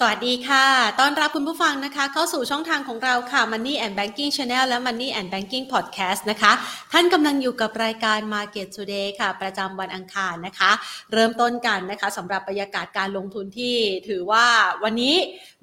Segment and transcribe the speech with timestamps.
[0.00, 0.66] สวัสดีค่ะ
[1.00, 6.52] ต้อนรับคุณผู้ฟังนะคะ เข้าสู่ช่องทางของเราค่ะ Money and Banking Channel และ Money and Banking Podcast นะคะ
[6.92, 10.70] ท่านกำลังอยู่กับรายการ Market Today ค่ะ ประจำวันอังคารนะคะ
[11.12, 13.76] เริ่มต้นกันนะคะสำหรับบรรยากาศการลงทุนที่
[14.08, 14.46] ถือว่า
[14.84, 15.14] วันนี้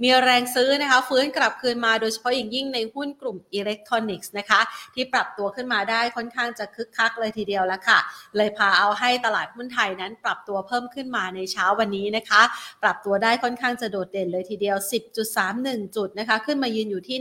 [0.04, 4.62] มีแรงซื้อนะคะ ฟื้นกลับคืนมาโดยเฉพาะอย่างยิ่งในหุ้นกลุ่มอิเล็กทรอนิกส์นะคะ
[4.96, 8.00] ที่ปรับตัวขึ้นมาได้ค่อนข้างจะคึกคักเลยทีเดียวแล้วค่ะ
[8.38, 12.42] เลยพาเอาให้ตลาดหุ้นไทยนั้นปรับตัวเพิ่มขึ้นมาในเช้าวันนี้นะคะ
[12.84, 14.78] ปรับตัวได้ค่อนข้างจะโดดเด่นเลยทีเดียว
[15.35, 17.18] 10.31 จุดนะคะ ขึ้นมายืนอยู่ที่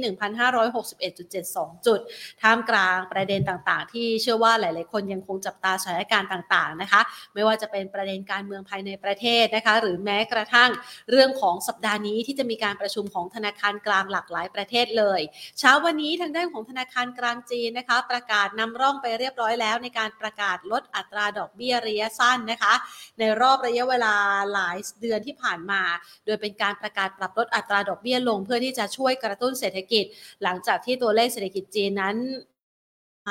[0.73, 2.01] 1,561.72 จุด
[2.43, 7.01] ท่ามกลางประเด็นต่างๆ ที่เชื่อว่าหลาย ๆ คนยังคงจับตาสถานการณ์ต่าง ๆ นะคะ
[7.35, 10.71] ไม่ว่าจะเป็นประเด็นการเมืองภายในประเทศนะคะ หรือแม้กระทั่ง
[11.11, 15.21] เรื่องของสัปดาห์นี้ที่จะมีการประชุมของธนาคารกลางหลากหลายประเทศเลย
[15.59, 22.75] เช้าวันนี้ทางด้านของธนาคารกลางจีนนะคะ ประกาศนำร่องไปเรียบร้อยแล้วในการประกาศลดอัตราดอกเบี้ยระยะสั้นนะคะ
[23.19, 24.15] ในรอบระยะเวลา
[24.53, 25.83] หลายเดือนที่ผ่านมา
[26.25, 30.05] โดยเป็นการประกาศปรับลดอัตราดอกเบี้ยลง เพื่อที่จะช่วยกระตุ้นเศรษฐกิจ
[30.43, 32.17] หลังจากที่ตัวเลขเศรษฐกิจจีนนั้น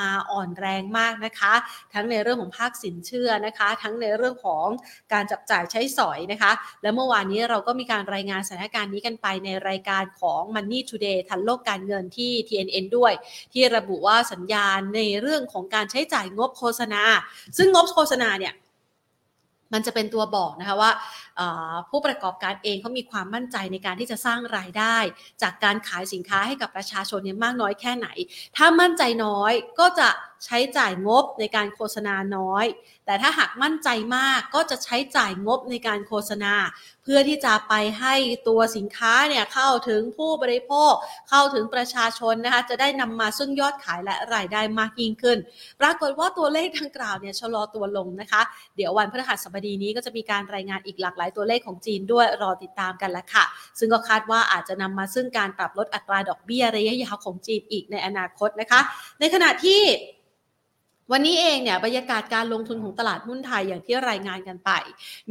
[0.10, 1.54] าอ่อนแรงมากนะคะ
[1.94, 4.66] ทั้งในเรื่องของภาคสินเชื่อนะคะ ทั้งในเรื่องของ
[5.12, 13.12] การจับจ่ายใช้สอยนะคะ และเมื่อวานนี้เราก็มีการรายงานสถานการณ์นี้กันไปในรายการของ Money Today ทันโลกการเงินที่ TNN ด้วย
[13.52, 17.02] ที่ระบุว่าสัญญาณในเรื่องของการใช้จ่ายงบโฆษณา
[17.56, 18.54] ซึ่งงบโฆษณาเนี่ย
[19.72, 20.90] มันจะเป็นตัวบอกนะคะว่า
[21.90, 24.96] ผู้ประกอบการเองเขามีความมั่นใจในการที่จะสร้างรายได้
[25.42, 28.08] จากการขายสินค้าให้กับประชาชนเนี่ยมากน้อยแค่ไหน
[28.56, 30.08] ถ้ามั่นใจน้อยก็จะ
[30.44, 32.66] ใช้จ่ายงบในการโฆษณาน้อย
[33.06, 36.54] แต่ถ้าหากมั่นใจมากก็จะใช้จ่ายงบในการโฆษณา
[37.02, 38.14] เพื่อที่จะไปให้
[38.48, 40.92] ตัวสินค้าเนี่ยเข้าถึงผู้บริโภค
[41.30, 45.38] เข้าถึงประชาชนนะคะจะได้นำมาซึ่งยอดขายและรายได้มากยิ่งขึ้น
[45.80, 48.42] ปรากฏว่าตัวเลขดังกล่าวเนี่ยชะลอตัวลงนะคะ
[48.76, 53.44] เดี๋ยววันพฤหัสบดีนี้ก็จะมีการรายงานอีกหลากหลายตัวเลขของจีนด้วยรอติดตามกันล้วค่ะ
[53.78, 58.80] ซึ่งก็คาดว่าอาจจะนำมาซึ่งการปรับลดอัตราดอกเบี้ยระยะยาวของจีนอีกในอนาคตนะคะ
[59.20, 59.80] ในขณะที่
[61.14, 64.70] วันนี้เองเนี่ยบรรยากาศการลงทุนของตลาดหุ้นไทยอย่างที่รายงานกันไป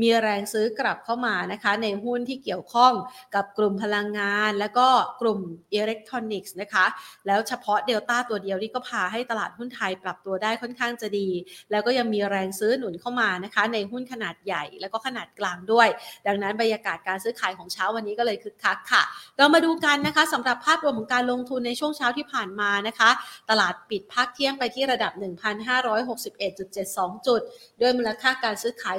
[0.02, 2.94] มีแรงซื้อกลับเข้ามานะคะ ในหุ้นที่เกี่ยวข้อง
[3.36, 4.88] กับกลุ่มพลังงาน และก็
[5.22, 5.40] กลุ่ม
[5.74, 6.86] อิเล็กทรอนิกส์นะคะ
[7.28, 11.30] แล้วเฉพาะเดลต้าตัวเดียวนี่ก็พาให้ตลาดหุ้นไทยปรับตัวได้ค่อนข้างจะดี
[11.72, 15.88] แล้วก็ยังมีแรงซื้อหนุนเข้ามานะคะ ในหุ้นขนาดใหญ่แล้วก็ขนาดกลางด้วย
[16.28, 19.04] ดังนั้นบรรยากาศการซื้อขายของเช้าวันนี้ก็เลยคึกคักค่ะ
[19.38, 23.10] เรามาดูกันนะคะสำหรับภาพรวมของการลงทุนในช่วงเช้าที่ผ่านมานะคะ
[23.50, 27.42] ตลาดปิดพักเที่ยงไปที่ระดับ 1 561.72 จุด
[27.82, 28.98] ด้วยมูลค่าการซื้อขาย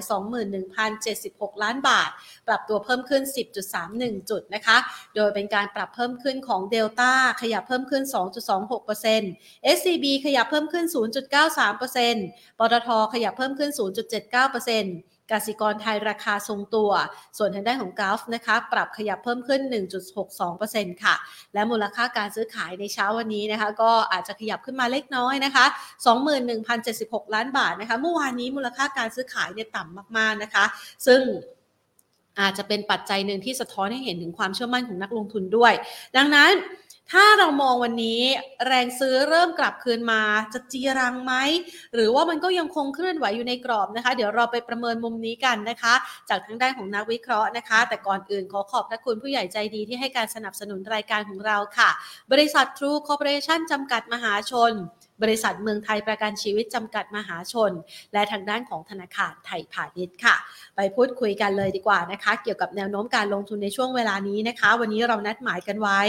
[0.80, 2.10] 21,076 ล้านบาท
[2.48, 3.22] ปรับตัวเพิ่มขึ้น
[3.76, 4.76] 10.31 จุดนะคะ
[5.16, 8.02] โดยเป็นการปรับเพิ่มขึ้นของเดลต้าขยับเพิ่มขึ้น
[8.90, 10.84] 2.26% SCB ขยับเพิ่มขึ้น
[11.52, 16.90] 0.93%ปตทขยับเพิ่มขึ้น 0.79% กสิกรไทยราคาทรงตัว
[17.38, 19.60] ส่วนทางด้านของกาฟนะคะปรับขยับเพิ่มขึ้น
[20.32, 21.14] 1.62%ค่ะ
[21.54, 25.64] และมูลค่าการซื้อขายในเช้าวันนี้นะคะ ก็อาจจะขยับขึ้นมาเล็กน้อยนะคะ
[26.50, 30.64] 21,076 ล้านบาทนะคะ เมื่อวานนี้มูลค่าการซื้อขายเนี่ยต่ำมากๆนะคะ
[31.06, 31.22] ซึ่ง
[32.40, 35.72] อาจจะเป็นปัจจัยหนึ่งที่สะท้อนให้เห็นถึงความเชื่อมั่นของนักลงทุนด้วย
[36.16, 36.52] ดังนั้น
[37.12, 38.20] ถ้าเรามองวันนี้
[38.66, 41.34] แรงซื้อเริ่มกลับคืนมา จะจีรังไหม
[41.94, 45.94] หรือว่ามันก็ยังคงเคลื่อนไหวอยู่ในกรอบนะคะ เดี๋ยวเราไปประเมินมุมนี้กันนะคะ
[46.28, 51.90] จากทางด้านของนักวิเคราะห์นะคะ แต่ก่อนอื่นขอขอบพระคุณผู้ใหญ่ใจดีที่ให้การสนับสนุนรายการของเราค่ะ
[52.32, 54.72] บริษัททรูคอร์ปอเรชั่นจำกัดมหาชน
[55.22, 57.72] บริษัทเมืองไทยประกันชีวิตจำกัดมหาชน
[58.12, 60.36] และทางด้านของธนาคารไทยพาณิชย์ค่ะ
[60.76, 66.00] ไปพูดคุยกันเลยดีกว่านะคะ เกี่ยวกับแนวโน้มการลงทุนในช่วงเวลานี้นะคะ วันนี้เรานัดหมายกันไว้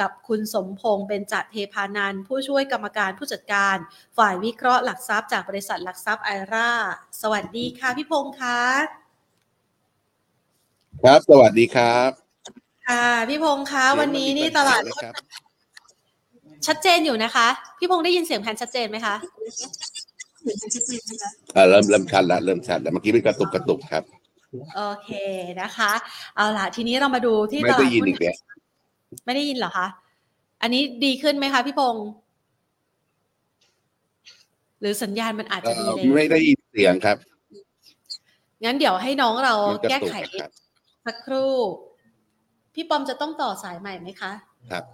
[0.00, 3.76] กับคุณสมพงษ์เป็นจัดเทพานันผู้ช่วยกรรมการผู้จัดการ
[4.18, 6.70] ฝ่ายวิเคราะห์หลักทรัพย์จากบริษัทหลักทรัพย์ไอรา
[7.22, 8.60] สวัสดีค่ะพี่พงษ์คะ
[11.02, 12.10] ครับ สวัสดีครับ
[12.88, 14.82] ค่ะ พี่พงษ์คะวันนี้นี่ตลาด
[16.66, 17.46] ชัดเจนอยู่นะคะ
[17.78, 19.14] พี่พงษ์ได้ยินเสียงแผนชัดเจนไหมคะ
[21.56, 24.04] อ่าเริ่มเริ่มชัดแล้วเริ่มชัดแล้วเมื่อกี้เป็นกระตุกกระตุกครับ
[24.76, 25.10] โอเค
[25.60, 25.92] นะคะ
[26.36, 28.36] เอาล่ะทีนี้เรามาดูที่ตลาดไม่ได้ยินอีกแล้ว
[29.26, 29.86] ไม่ได้ยินเหรอคะ
[30.62, 32.06] อันนี้ดีขึ้นไหมคะพี่พงษ์
[34.80, 37.16] หรือสัญญาณมันอาจจะดีเลย ไม่ได้ยินเสียงครับ
[38.64, 39.54] งั้นเดี๋ยวให้น้องเรา
[39.90, 40.14] แก้ไข
[41.06, 41.52] สักครู่
[42.74, 44.32] พี่ปอมจะต้องต่อสายใหม่ไหมคะ
[44.70, 44.84] ครับ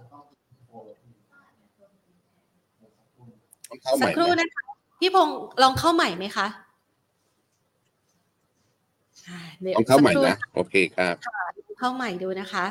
[4.01, 4.63] สักครู่นะคะ
[4.99, 6.47] พี่พงศ์ลองเข้าใหม่ไหมคะ
[9.75, 11.15] ลองเข้าใหม่นะโอเคครับ
[11.79, 12.65] เข้าใหม่ดูนะคะ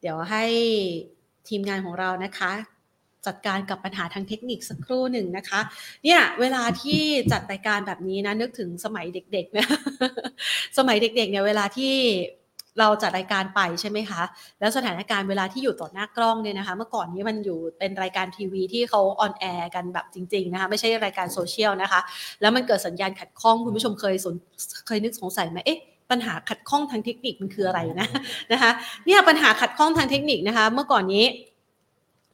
[0.00, 0.44] เดี๋ยวให้
[1.48, 2.52] ทีมงานของเรานะคะ
[3.26, 5.60] จัดการกับปัญหาทางเทคนิคสักครู่หนึ่งนะคะ
[6.04, 7.00] เนี่ยเวลาที่
[7.32, 9.66] จัดรายการแบบนี้นะนึกถึงสมัยเด็กๆนะ
[10.78, 11.94] สมัยเด็กๆเนี่ยเวลาที่
[12.78, 14.22] เราจัดรายการไปใช่ไหมคะ
[14.60, 22.00] แล้วสถานการณ์เวลาที่อยู่ต่อหน้ากล้องเนี่ยนะคะ เมื่อก่อนนี้มันอยู่เป็นรายการทีวีที่เขา on air กันแบบจริงๆนะคะ ไม่ใช่รายการโซเชียลนะคะ
[22.40, 24.34] แล้วมันเกิดสัญญาณขัดข้องคุณผู้ชมเคยสน
[24.86, 25.80] เคยนึกสงสัยไหมเอ๊ะ
[26.10, 28.08] ปัญหาขัดข้องทางเทคนิคมันคืออะไรนะ
[28.52, 28.70] นะคะ
[29.06, 31.24] เนี่ยปัญหาขัดข้องทางเทคนิคนะคะ เมื่อก่อนนี้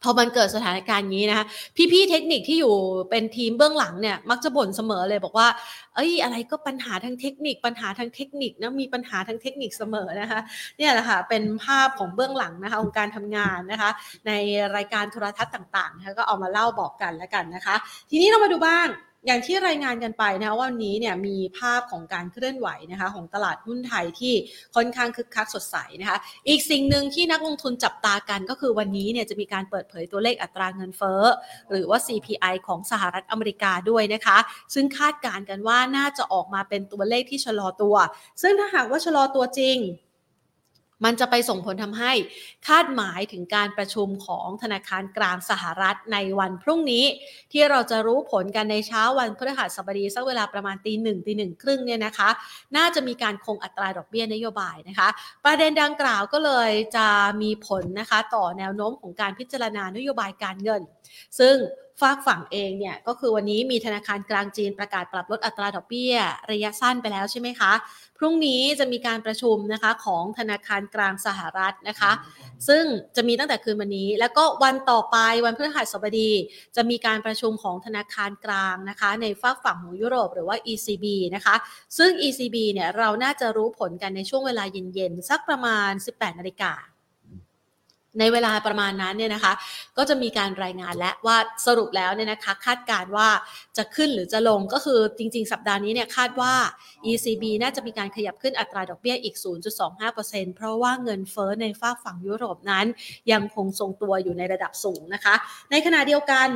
[0.03, 1.45] พอมันเกิดสถานการณ์นี้นะคะ
[1.93, 2.75] พี่ๆเทคนิคที่อยู่
[3.11, 5.49] เป็นทีมเบื้องหลังเนี่ยมักจะบ่นเสมอเลยบอกว่า
[5.95, 10.41] เอ้ยอะไรก็ปัญหาทางเทคนิค ปัญหาทางเทคนิคนะมีปัญหาทางเทคนิคเสมอนะคะ
[10.79, 13.91] เนี่ยแหละค่ะเป็นภาพของเบื้องหลังนะคะของการทำงานนะคะ
[14.27, 14.33] ใน
[14.77, 17.75] รายการโทรทัศน์ต่างๆนะคะก็เอามาเล่าบอกกันแล้วกันนะคะ
[18.11, 18.89] ทีนี้เรามาดูบ้าง
[19.27, 24.35] อย่างที่รายงานกันไปนะคะวันนี้เนี่ยมีภาพของการเคลื่อนไหวนะคะของตลาดหุ้นไทยที่
[24.75, 26.19] ค่อนข้างคึกคักสดใสนะคะ
[26.49, 31.23] อีกสิ่งหนึ่งที่นักลงทุนจับตากันก็คือวันนี้เนี่ยจะมีการเปิดเผยตัวเลขอัตราเงินเฟ้อ
[31.71, 34.39] หรือว่า CPI ของสหรัฐอเมริกาด้วยนะคะ
[34.75, 37.97] ซึ่งคาดการณ์กันว่าน่าจะออกมาเป็นตัวเลขที่ชะลอตัว
[38.43, 39.79] ซึ่งถ้าหากว่าชะลอตัวจริง
[41.05, 42.13] มันจะไปส่งผลทำให้
[42.67, 47.05] คาดหมายถึงการประชุมของธนาคารกลางสหรัฐในวันพรุ่งนี้
[47.53, 52.29] ที่เราจะรู้ผลกันในเช้าวันพฤหัสบดีสักเวลาประมาณตีหนึ่งตีหนึ่งครึ่งเนี่ยนะคะ
[52.77, 55.09] น่าจะมีการคงอัตราดอกเบี้ยนโยบายนะคะ
[55.45, 57.07] ประเด็นดังกล่าวก็เลยจะ
[57.43, 60.83] มีผลนะคะ ต่อแนวโน้มของการพิจารณานโยบายการเงิน
[61.39, 61.57] ซึ่ง
[62.01, 66.15] ฝากฝั่งเองเนี่ยก็คือวันนี้มีธนาคารกลางจีนประกาศปรับลดอัตราดอกเบี้ย
[66.53, 67.73] ระยะสั้นไปแล้วใช่ไหมคะ
[68.19, 72.13] พรุ่งนี้จะมีการประชุมนะคะของธนาคารกลางสหรัฐนะคะ
[72.69, 72.85] ซึ่ง
[73.17, 76.31] จะมีตั้งแต่คืนวันนี้ แล้วก็วันต่อไปวันพฤหัสบดี
[76.77, 81.55] จะมีการประชุมของธนาคารกลางนะคะ ในฝากฝั่งของยุโรปหรือว่า ECB นะคะ
[81.99, 86.73] ซึ่ง ECB เนี่ยเราน่าจะรู้ผลกันในช่วงเวลาเย็นๆสักประมาณ 18นาฬิกา
[88.19, 89.53] ในเวลาประมาณนั้นเนี่ยนะคะ
[89.97, 91.37] ก็จะมีการรายงานและว่า
[91.67, 93.29] สรุปแล้วเนี่ยนะคะคาดการณ์ว่า
[93.77, 96.53] จะขึ้นหรือจะลงก็คือจริง ๆ สัปดาห์นี้เนี่ยคาดว่า
[97.11, 99.37] ECB น่าจะมีการขยับขึ้นอัตราดอกเบี้ยอีก
[99.97, 102.87] 0.25%เพราะว่าเงินเฟ้อในฝากฝั่งยุโรปนั้น
[103.33, 105.35] ยังคงทรงตัวอยู่ในระดับสูงนะคะ
[105.71, 106.49] ในขณะเดียวกัน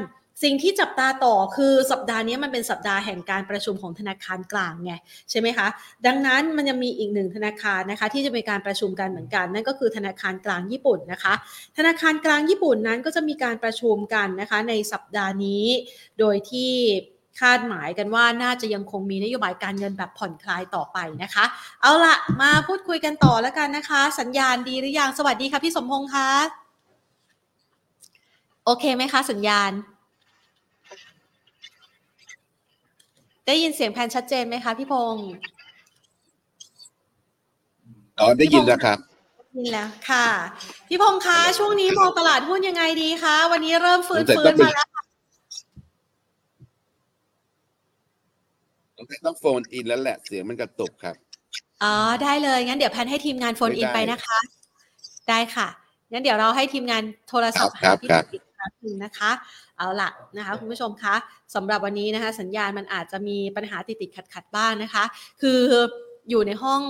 [0.43, 4.93] สิ่งที่จับตาต่อคือสัปดาห์นี้มันเป็นสัปดาห์แห่งการประชุมของธนาคารกลางไง
[5.31, 5.69] ใช่ไหมคะ
[6.07, 11.35] ดังนั้นมันยังมีอีกหนึ่งธนาคารนะคะ ที่จะมีการประชุมกันเหมือนกัน นั่นก็คือธนาคารกลางญี่ปุ่นนะคะ
[11.77, 15.65] ธนาคารกลางญี่ปุ่นนั้นก็จะมีการประชุมกันนะคะในสัปดาห์นี้
[16.19, 16.73] โดยที่
[17.41, 21.45] คาดหมายกันว่าน่าจะยังคงมีนโยบายการเงินแบบผ่อนคลายต่อไปนะคะ
[21.83, 26.29] เอาละมาพูดคุยกันต่อแล้วกันนะคะ สัญญาณดีหรือยังสวัสดีค่ะพี่สมพงษ์คะ
[28.65, 29.71] โอเคไหมคะ สัญญาณ
[33.46, 35.26] ได้ยินเสียงแพนชัดเจนไหมคะพี่พงษ์
[38.20, 38.99] อ๋อได้ยินแล้วครับ
[39.52, 40.26] ได้ยินแล้วค่ะ
[40.88, 44.88] พี่พงษ์คะช่วงนี้มองตลาดหุ้นยังไงดีคะวันนี้เริ่มฟื้นแต่ฟื้ต้อนงเป็นมาแล้ว
[49.26, 51.17] ต้องโฟนอินแล้วแหละเสียงมันกระตุกครับ
[51.82, 54.38] อ๋อได้เลยงั้นเดี๋ยวแพนให้ทีมงานโฟนอินไม่ได้ไปนะคะ
[55.29, 55.69] ได้ค่ะ
[56.12, 59.31] งั้นเดี๋ยวเราให้ทีมงานโทรศัพท์ครัหาบพี่ครับอีกครั้งหนึ่งนะคะ
[59.79, 61.15] เอาล่ะนะคะคุณผู้ชมคะ
[61.55, 65.05] สำหรับวันนี้นะคะ สัญญาณมันอาจจะมีปัญหาติดติดขัดขัดๆบ้างนะคะ
[65.41, 65.61] คือ
[66.31, 66.82] อยู่ในห้อง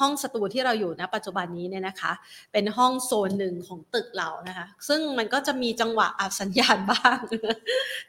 [0.00, 2.12] ห้องสตูที่เราอยู่ณปัจจุบันนี้เนี่ยนะคะ
[2.52, 7.18] เป็นห้องโซนหนึ่งของตึกเรานะคะ ซึ่งมันก็จะมีจังหวะอับสัญญาณบ้าง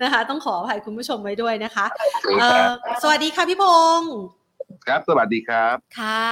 [0.04, 1.86] นะคะ ต้องขออภัยคุณผู้ชมไว้ด้วยนะคะ
[2.40, 2.70] เอ่อ
[3.02, 3.64] สวัสดีค่ะพี่พ
[4.00, 4.12] งษ์
[4.86, 6.30] ครับ สวัสดีครับ ค่ะ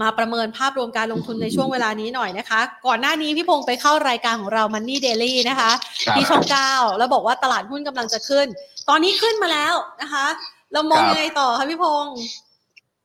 [0.00, 5.72] มาประเมินภาพรวมการลงทุนในช่วงเวลานี้หน่อยนะคะ ก่อนหน้านี้พี่พงษ์ไปเข้ารายการของเรา Money Daily นะคะ
[6.06, 8.46] ครับที่ช่องเก้าแล้วบอกว่าตลาดหุ้นกำลังจะขึ้น
[8.88, 10.26] ตอนนี้ขึ้นมาแล้วนะคะ
[10.72, 12.14] เรามองครับยังไงต่อคะพี่พงษ์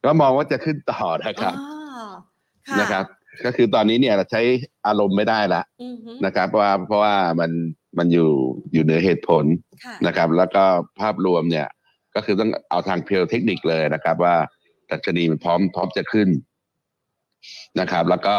[0.06, 1.66] ก็มองว่าจะขึ้นต่อนะครับอ๋
[2.04, 2.06] อ
[2.70, 3.04] ค่ะนะครับ
[3.46, 4.42] ก็คือตอนนี้เนี่ยเราใช้
[4.88, 7.52] อารมณ์ไม่ได้ละอือฮึนะครับเพราะว่าเพราะว่ามัน
[7.98, 8.30] มันอยู่
[8.74, 9.44] อยู่เหนือเหตุผล
[9.84, 10.64] ค่ะนะครับ แล้วก็
[11.00, 11.68] ภาพรวมเนี่ย
[12.16, 14.36] ก็คือต้องเอาทางเพียวเทคนิคเลยนะครับว่า
[14.92, 16.30] ดัชนีมันพร้อมพร้อมจะขึ้น
[17.80, 18.36] นะครับ แล้วก็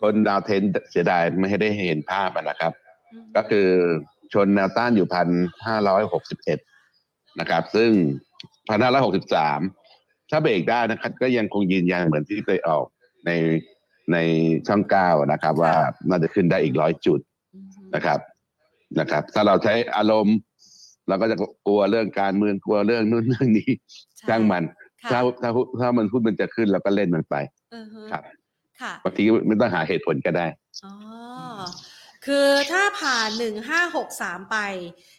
[0.00, 2.72] คนดาวเทนเสียดายไม่ให้ได้เห็นภาพอะนะครับ
[3.36, 3.68] ก็คือ
[4.32, 5.28] ชนแนวต้านอยู่พัน
[5.66, 6.58] ห้าร้อยหกสิบเอ็ด
[7.40, 7.90] นะครับ ซึ่ง
[8.68, 9.60] พันห้าร้อยหกสิบสาม
[10.30, 12.84] ถ้าเบรกได้นะครับ ก็ยังคงยืนยันเหมือนที่เคยออก
[13.26, 13.30] ใน
[14.12, 14.16] ใน
[14.68, 15.74] ช่องเก้านะครับ ว่า
[16.08, 17.20] น่าจะขึ้นได้อีกร้อยจุด
[17.54, 18.20] อือฮึนะครับ
[19.00, 20.36] นะครับ ถ้าเราใช้อารมณ์
[21.08, 21.36] เราก็จะ
[21.66, 23.70] กลัวเรื่องการเมืองกลัวเรื่องนู่นเรื่องนี้
[24.16, 24.77] ใช่ช่างมันค่ะ
[25.10, 25.50] ถ้าถ้า
[25.80, 27.36] ถ้ามันพูดมันจะขึ้นเราก็เล่นมันไป
[27.74, 28.22] อือฮึครับ
[28.80, 30.46] ค่ะบางทีไม่ต้องหาเหตุผลก็ได้
[30.84, 30.94] อ๋อ
[32.26, 34.56] คือถ้าผ่านหนึ่งห้าหกสามไป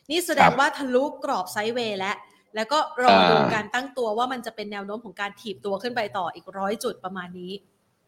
[0.09, 2.17] นี่แสดงครับว่าทะลุกรอบไซด์เวย์แล้ว
[2.55, 7.53] แล้วก็รอดูอ่าการตั้งตัวว่ามันจะเป็นแนวโน้มของการถีบตัวขึ้นไปต่ออีกร้อยจุดประมาณนี้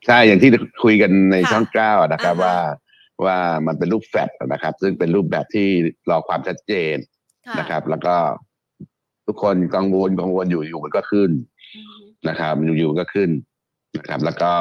[0.06, 0.50] ใช่ อย่างที่
[0.84, 2.56] คุยกันในค่ะช่องเก้านะครับอ่าฮะว่า
[3.25, 3.38] ว่า
[3.68, 5.68] มันเป็นรูปแฟลตนะครับ ซึ่งเป็นรูปแบบที่
[6.10, 6.96] รอความชัดเจน
[7.48, 8.16] ค่ะนะครับ แล้วก็
[9.28, 11.61] ทุกคนกังวลกังวลอยู่อยู่มันก็ขึ้นอือฮึ
[12.30, 13.30] นะครับอยู่ๆก็ขึ้น
[13.98, 14.54] นะครับ แล้วก็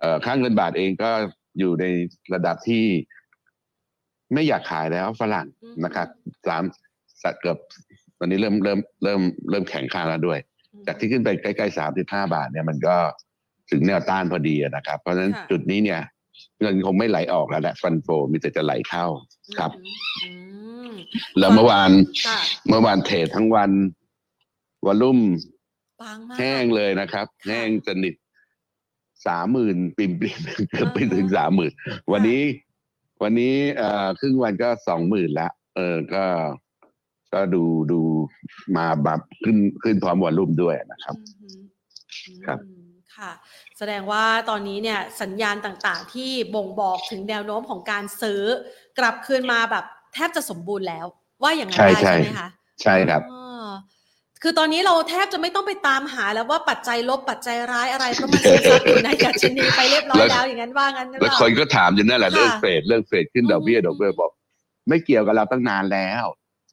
[0.00, 1.10] เอ่อค่าเงินบาทเองก็
[1.58, 1.84] อยู่ใน
[2.34, 2.84] ระดับที่
[4.34, 6.08] ไม่อยากขายแล้วฝรั่งอืมนะครับ
[6.46, 6.62] สาม
[7.22, 7.58] สักเกือบ
[8.18, 10.38] ตอนนี้เริ่มเริ่มเริ่มเริ่มแข็งค่าแล้วด้วย
[10.86, 12.96] จากที่ขึ้นไปใกล้ๆสามสิบห้าบาทเนี่ยมันก็
[13.70, 16.00] ถึงแนวต้านพอดีอะนะครับ เพราะฉะนั้นค่ะจุดนี้เนี่ย
[16.60, 19.06] เงินคงไม่ไหลออกแล้วแหละฟันโฟมีแต่จะไหลเข้า
[19.58, 19.70] ครับ
[20.24, 20.30] อื
[20.88, 20.92] ม
[21.38, 21.90] แล้วเมื่อวาน
[22.26, 22.38] ค่ะ
[22.68, 23.70] เมื่อวานเทรดทั้งวัน
[24.86, 25.14] วอลลุ่
[26.00, 28.14] มปังมาก แห้งเลยนะครับค่ะแห้งสนิท
[29.26, 31.72] สามหมื่นปิ่มปิมๆเกือบไปถึงสามหมื่น
[32.12, 32.42] วันนี้
[33.22, 36.24] วันนี้เอ่อครึ่งวันก็สองหมื่นละเออก็
[37.32, 38.00] ก็ดูดู
[38.76, 41.60] มาแบบขึ้นขึ้นพร้อมวอลลุ่มด้วยนะครับอืมอืม
[42.46, 42.58] ครับ
[43.16, 43.32] ค่ะ
[43.78, 48.42] แสดงว่าตอนนี้เนี่ยสัญญาณต่างๆ ที่บ่งบอกถึงแนวโน้มของการซื้อ
[48.98, 49.84] กลับคืนมาแบบ
[50.14, 51.06] แทบจะสมบูรณ์แล้ว
[51.42, 52.48] ว่าอย่างนั้นใช่ได้ใช่ใช่ไหมคะ
[52.82, 53.55] ใช่ครับอ๋อ
[54.42, 64.30] คือตอนนี้เราแทบจะไม่ต้องไปตามหาแล้วว่าปัจจัยลบปัจจัยร้ายอะไรเพราะมันซึมซับอยู่ในดัชนีไปเรียบร้อยแล้วแล้วอย่างนั้นว่างั้นหรือแล้วเปล่าคนก็ถามอยู่นั่นแหละค่ะเรื่องเฟดเรื่องเฟดขึ้นดอกเบี้ยอืมดอกเบี้ยบอก
[64.88, 66.24] ไม่เกี่ยวกับเราตั้งนานแล้ว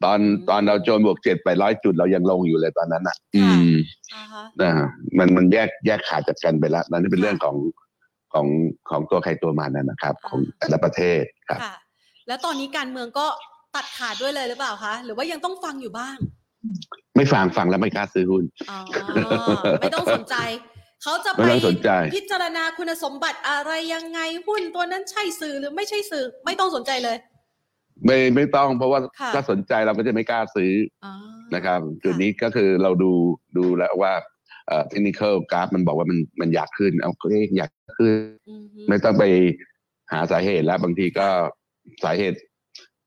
[0.04, 3.74] ตอนอืมตอนเราโจนบวกเจ็ดไปร้อยจุดเรายังลงอยู่เลยตอนนั้นอะ อืค่ะม
[4.14, 7.56] อ่าฮะนะฮะมันมันแยกแยกขาดจากกันไปแล้วนั่นเป็นค่ะเรื่องของ
[8.34, 8.48] ของ
[8.90, 11.76] ของตัวใครตัวมันนะนะครับอ่าของแต่ละประเทศครับค่ะ
[12.28, 13.26] แล้วตอนนี้การเมืองก็
[13.76, 16.18] ตัดขาดด้วยเลยหรือเปล่าคะหรือว่ายังต้องฟังอยู่บ้าง
[17.16, 18.80] ไม่ฟังฟังแล้วไม่กล้าซื้อหุ้นอ๋อ
[19.82, 20.36] ไม่ต้องสนใจ
[21.04, 27.18] เขาจะไม่ไปต้องสนใจพิจารณาคุณสมบัติอะไรยังไงหุ้นตัวนั้นใช่สื่อหรือไม่ใช่สื่อ ไม่ต้องสนใจเลย
[28.06, 30.74] ไม่ไม่ต้องเพราะว่าค่ะถ้าสนใจเราก็จะไม่กล้าซื้อ
[31.06, 31.14] อ๋อ
[31.56, 33.12] นะครับจุดนี้ก็คือเราดู
[33.58, 34.14] ดูแล้วว่า
[34.68, 37.28] เอ่อเทคนิคกราฟมันบอกว่ามันมันอยากขึ้น เอาก็
[37.58, 38.14] อยากขึ้น
[38.50, 39.24] อือฮึไม่ต้องไป
[40.12, 41.28] หาสาเหตุแล้วบางทีก็
[42.04, 42.38] สาเหตุ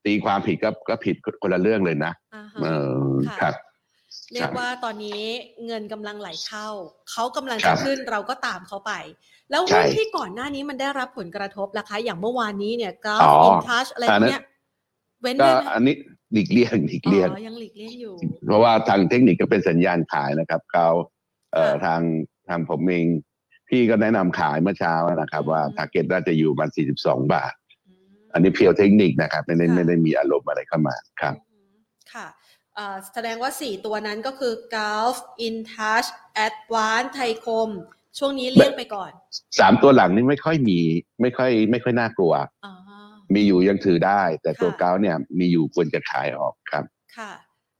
[0.07, 2.67] ตีความผิดก็ก็ผิดคนละเรื่องเลยนะอ่าฮะเอ
[3.09, 3.55] อค่ะครับ
[4.33, 5.21] เรียกว่าตอนนี้
[5.65, 6.67] เงินกำลังไหลเข้า
[7.11, 8.93] เขากำลังครัจะบขึ้นครับเราก็ตามเขาไป
[9.51, 14.43] แล้วใช่หุ้นที่ก่อนหน้านี้มันได้รับผลกระทบล่ะคะ อย่างเมื่อวานนี้เนี่ยกราฟอ๋ออินทัชอะไรพวกเนี้ย
[15.21, 15.95] เว้นก็ได้ไหมอันนี้
[16.33, 20.87] หลีกเลี่ยงหลีกเลี่ยงอ๋อยังหลีกเลี่ยงอยู่ เพราะว่าทางเทคนิคก็เป็นสัญญาณขายนะครับเขา
[21.53, 22.01] เอ่อค่ะทาง
[22.49, 23.07] ทางผมเอง
[23.69, 26.69] พี่ก็แนะนำขายเมื่อเช้านะครับ ว่าอืม target น่าจะอยู่ประมาณ
[27.01, 27.53] 42 บาท
[28.29, 31.73] อืมอันนี้ pure เทคนิคนะครับไม่ได้ค่ะไม่ได้มีอารมณ์อะไรเข้ามาครับอืม
[32.13, 32.27] ค่ะ
[32.75, 35.17] เอ่อแสดงว่า 4 ตัวนั้นก็คือ Gulf
[35.47, 36.07] InTouch
[36.47, 37.69] Advance ไทยคม
[38.17, 39.11] ช่วงนี้เลี่ยงไปก่อน
[39.59, 40.79] สามตัวหลังนี่ไม่ค่อยมี
[41.21, 42.33] ไม่ค่อยไม่ค่อยน่ากลัว
[42.65, 42.73] อ๋อ
[43.35, 46.83] มีอยู่ยังถือได้ แต่ตัวค่ะเก้าเนี่ยมีอยู่ควรจะขายออกครับ
[47.17, 47.31] ค่ะ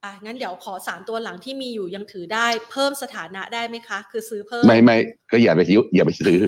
[0.07, 4.97] อะงั้นเดี๋ยวขอ3ตัวหลังที่มีอยู่ยังถือได้ เพิ่มสถานะได้ไหมคะ คือซื้อเพิ่มไม่ไม่
[5.31, 6.39] ก็อย่าไปยุอย่าไปซื้อ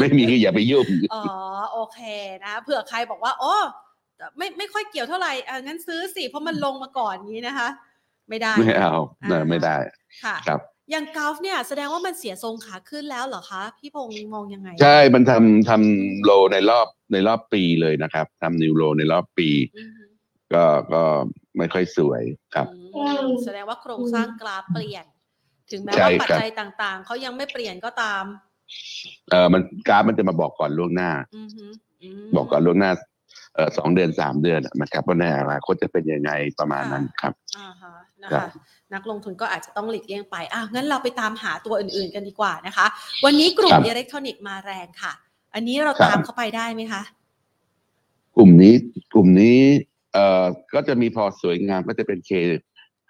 [0.00, 1.24] ไม่มีก็อย่าไปยุ่งอ๋อ
[1.72, 2.00] โอเค
[2.44, 3.54] นะเผื่อใครบอกว่าอ๋อ
[4.38, 7.68] ไม่ไม่ค่อยเกี่ยวเท่าไหร่อะงั้นซื้อสิเพราะมันลงมาก่อนอย่างนี้นะคะ
[8.28, 9.76] ไม่ได้ไม่เอาอ่าไม่ได้
[10.24, 19.95] ค่ะครับอย่างกาฟเนี่ยแสดงว่ามันเสียทรงขาขึ้นแล้วเหรอคะ พี่พงษ์มองยังไง ใช่ มันทำทำโลในรอบในรอบปีเลยนะครับทำนิวโลในรอบปีอือฮึ
[20.54, 21.02] ก็ก็
[21.58, 22.22] ไม่ค่อยสวย
[22.54, 25.04] ครับอืมแสดงว่าโครงสร้างกราฟเปลี่ยน
[25.70, 28.24] ถึงแม้ใช่ว่าปัจครับจัยต่างๆ เขายังไม่เปลี่ยนก็ตาม
[29.30, 31.66] เออมันกราฟมันจะมาบอกก่อนล่วงหน้าอือฮึ
[32.24, 32.90] มบอกก่อนล่วงหน้า
[33.54, 38.50] เออสองเดือนสามเดือนอะนะครับว่าในอนาคตจะเป็นยังไงประมาณนั้นครับอ่าฮะนะครัคะบ
[38.94, 42.86] นักลงทุนก็อาจจะต้องหลีกเลี่ยงไปอะงั้นเราไปตามหาตัวอื่นๆกันดีกว่านะคะ
[43.24, 45.12] วันนี้กลุ่มครับอิเล็กทรอนิกส์มาแรงค่ะ
[45.54, 47.02] อันนี้เราครับตามเข้าไปได้ไหมคะ
[48.36, 48.74] กลุ่มนี้
[49.12, 49.58] กลุ่มนี้
[50.16, 50.44] เอ่อ
[50.74, 52.30] ก็จะมีพอสวยงามก็จะเป็นเค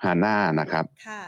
[0.03, 1.23] ฮาน่านะครับค่ะ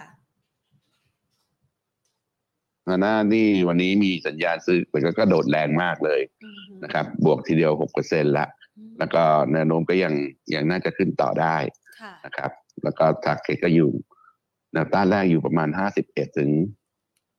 [2.89, 10.15] ฮาน่านี่วันนี้มีสัญญาณซื้อแต่ก็กระโดดแรงมากเลยอือฮึนะครับ บวกทีเดียวหกเปอร์เซ็นละ อืมแล้วก็แนวโน้มก็ยัง
[10.55, 11.57] ยังน่าจะขึ้นต่อได้
[12.01, 12.51] ค่ะนะครับ
[12.83, 13.91] แล้วก็ทาร์เก็ตก็อยู่
[14.73, 16.51] แนวต้านแรกอยู่ประมาณห้าสิบเอ็ดถึง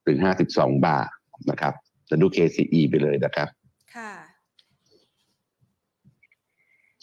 [0.07, 1.09] ถึงห้าสิบสองบาท
[1.51, 1.73] นะครับ
[2.09, 3.49] จะดู KCE ไปเลยนะครับ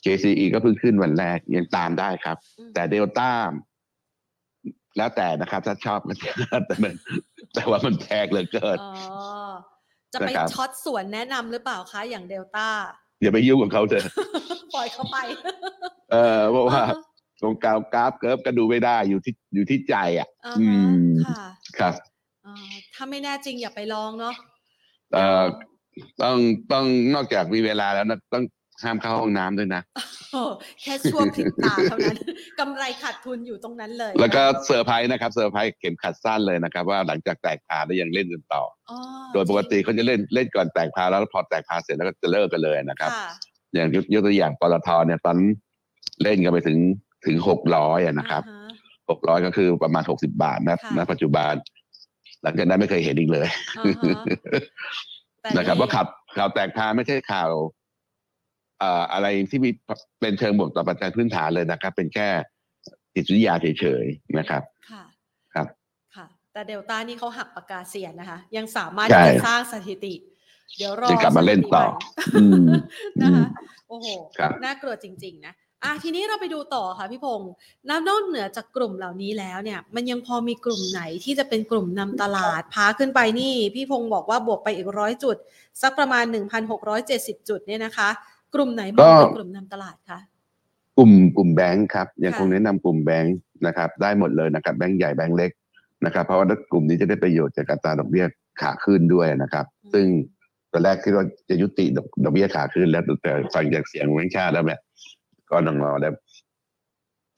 [0.07, 3.31] ค่ะ KCE ก็เพิ่งขึ้นวันแรกยังตามได้ครับอืมแต่เดลต้า
[4.97, 6.19] แล้วแต่นะครับ ถ้าชอบมัน
[6.67, 6.93] แต่มัน
[7.55, 8.93] แต่ว่ามันแพงเหลือเกินอ๋อ
[10.13, 12.69] จะไปนะครับช็อตส่วนแนะนำหรือเปล่าคะ อย่างเดลต้า
[13.23, 14.05] อย่าไปยุ่งกับเขาเถอะ
[14.75, 15.17] ปล่อยเขาไป
[16.13, 16.97] เออเพราะว่าอ่าฮะ
[17.43, 21.43] ตรงกราวกราฟเกิร์ฟก็ดูไม่ได้อยู่ที่อยู่ที่ใจอะอ่าอืฮะมค่ะ
[21.79, 21.95] ครับ
[22.47, 22.55] อ่า
[22.95, 24.35] ถ้าไม่แน่จริงอย่าไปลองเนาะ
[25.15, 25.45] เอ่อ
[26.23, 26.37] ต้อง
[26.73, 26.85] ต้อง
[27.15, 28.45] นอกจากมีเวลาแล้วนะต้อง
[28.85, 29.83] ห้ามเข้าห้องน้ำด้วยนะ
[30.33, 30.43] โอ้
[30.83, 32.19] แค่ช่วงพริบตาเท่านั้น
[32.61, 38.99] กำไรขาดทุนอยู่ตรงนั้นเลย แล้วก็ sur prise นะครับเซอร์ไพรส์เข็มขัดสั้นเลยนะครับ ว่าหลังจากแตกพาร์แล้วยังเล่นกันต่ออ๋อ
[39.33, 43.29] โดยปกติเขาจะเล่นเล่นก่อนแตกพาร์แล้วพอแตกพาร์เสร็จแล้วก็จะเลิกกันเลยนะครับค่ะ
[43.75, 45.37] อย่างยกยกตัวอย่างปตทเนี่ยตอน
[46.23, 46.79] เล่นกันไปถึง
[47.27, 48.71] ถึงหกร้อยนะครับอ่าฮะ
[49.11, 51.53] หกร้อยก็คือประมาณหกสิบาทนะค่ะณปัจจุบัน
[52.43, 54.17] หลังจากนั้นไม่เคยเห็นอีกเลยอ่าฮะ
[55.41, 56.07] แต่นะครับนี่ว่าข่าว
[56.37, 59.71] ข่าวแตกพาไม่ใช่ข่าวเอ่ออะไรที่มี
[60.21, 62.29] เป็นเชิงบวกต่อปัจจัยพื้นฐานเลยนะครับ เป็นแค่
[63.15, 65.03] จิตวิทยาเฉยๆนะครับค่ะ
[65.55, 65.67] ครับ
[66.17, 70.15] ค่ะ แต่เดลต้านี่เขาหักปากกาเสียนนะคะ ยังสามารถใช่ที่จะสร้างสถิติ
[70.77, 72.79] เดี๋ยวรอจะกลับมาเล่นต่อสถิติอืมใหม่
[73.23, 73.47] นะคะ
[73.89, 74.07] โอ้โห
[74.39, 75.55] ครับน่ากลัวจริง ๆ นะ
[75.85, 77.53] อะทีนี้เราไปดูต่อค่ะพี่พงศ์
[77.87, 85.37] แล้วนอกเหนือจากกลุ่มเหล่านี้แล้วเนี่ย มันยังพอมีกลุ่มไหนที่จะเป็นกลุ่มนำตลาดพาขึ้นไปนี่ พี่พงศ์บอกว่าบวกไปอีกร้อยจุด
[85.83, 86.25] สักประมาณ
[86.87, 88.09] 1,670 จุดเนี่ยนะคะ
[88.55, 90.19] กลุ่มไหนมองเป็นกลุ่มนำตลาดคะ
[90.97, 93.37] กลุ่มกลุ่มแบงค์ครับยังค่ะคงแนะนำกลุ่มแบงค์
[93.67, 95.51] นะครับ ได้หมดเลยนะครับแบงค์ใหญ่แบงค์เล็ก
[96.05, 98.25] นะครับ เพราะว่ากลุ่มนี้จะได้ประโยชน์จากอัตราดอกเบี้ย
[98.61, 100.07] ขาขึ้นด้วยนะครับ ซึ่ง
[100.73, 104.81] ตอนแรกที่เราจะยุติดอกดอกเบี้ยขาขึ้นแล้วแต่ฟังจากเสียงแบงค์ชาติแล้วเนี่ย
[105.51, 106.13] ก็ต้องรอแล้ว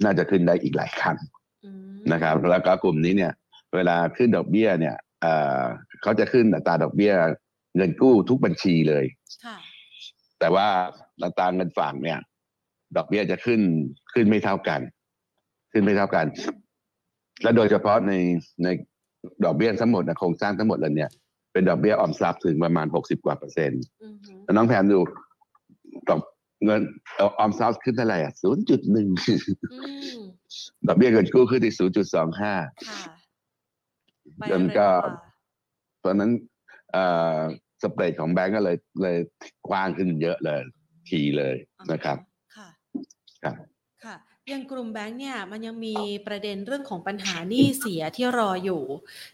[0.05, 1.17] น่าจะขึ้นได้อีกหลายครั้ง
[1.65, 3.33] อืมนะครับ แล้วก็กลุ่มนี้เนี่ย
[3.75, 5.63] เวลาขึ้นดอกเบี้ยเนี่ยเอ่อ
[6.03, 7.13] เขาจะขึ้นอัตราดอกเบี้ย
[7.77, 9.05] เงินกู้ทุกบัญชีเลย
[9.45, 9.57] ค่ะ
[10.39, 10.67] แต่ว่า
[11.23, 12.19] อัตราเงินฝากเนี่ย
[12.97, 13.61] ดอกเบี้ยจะขึ้น
[14.13, 14.81] ขึ้นไม่เท่ากัน
[15.73, 16.27] ขึ้นไม่เท่ากัน
[17.43, 18.13] และโดยเฉพาะใน
[18.63, 18.69] ใน
[19.45, 21.11] ดอกเบี้ยทั้งหมดนะโครงสร้างทั้งหมดเลยเนี่ย
[21.53, 24.99] เป็นดอกเบี้ยออมทรัพย์ถึงประมาณหกสิบกว่าเปอร์เซ็นต์อือหือแล้วน้องแพมดู
[26.09, 26.21] ดอก
[26.65, 26.81] เงิน
[27.17, 29.09] เอ่อออมทรัพย์ขึ้นเท่าไหร่อะศูนย์จุดหนึ่ง
[29.73, 30.21] อืม
[30.87, 32.55] ดอกเบี้ยเงินกู้ขึ้นที่ศูนย์จุดสองห้า
[32.89, 33.01] ค่ะ
[34.37, 35.15] ไปแล้วมันเร็วก็ว่า
[35.99, 36.31] เพราะฉะนั้น
[36.93, 37.05] เอ่
[37.37, 37.41] อ
[37.83, 39.19] สเปรดของแบงก์ก็เลยเลย
[39.69, 40.61] กว้างขึ้นเยอะเลย
[41.09, 41.57] ทีเลย
[41.93, 42.19] นะครับ
[42.57, 42.69] ค่ะ
[43.43, 43.55] ครับ
[44.05, 44.17] ค่ะ
[44.49, 45.95] อย่างกลุ่มแบงค์เนี่ยมันยังมี
[46.27, 48.83] ประเด็นเรื่องของปัญหาหนี้เสียที่รออยู่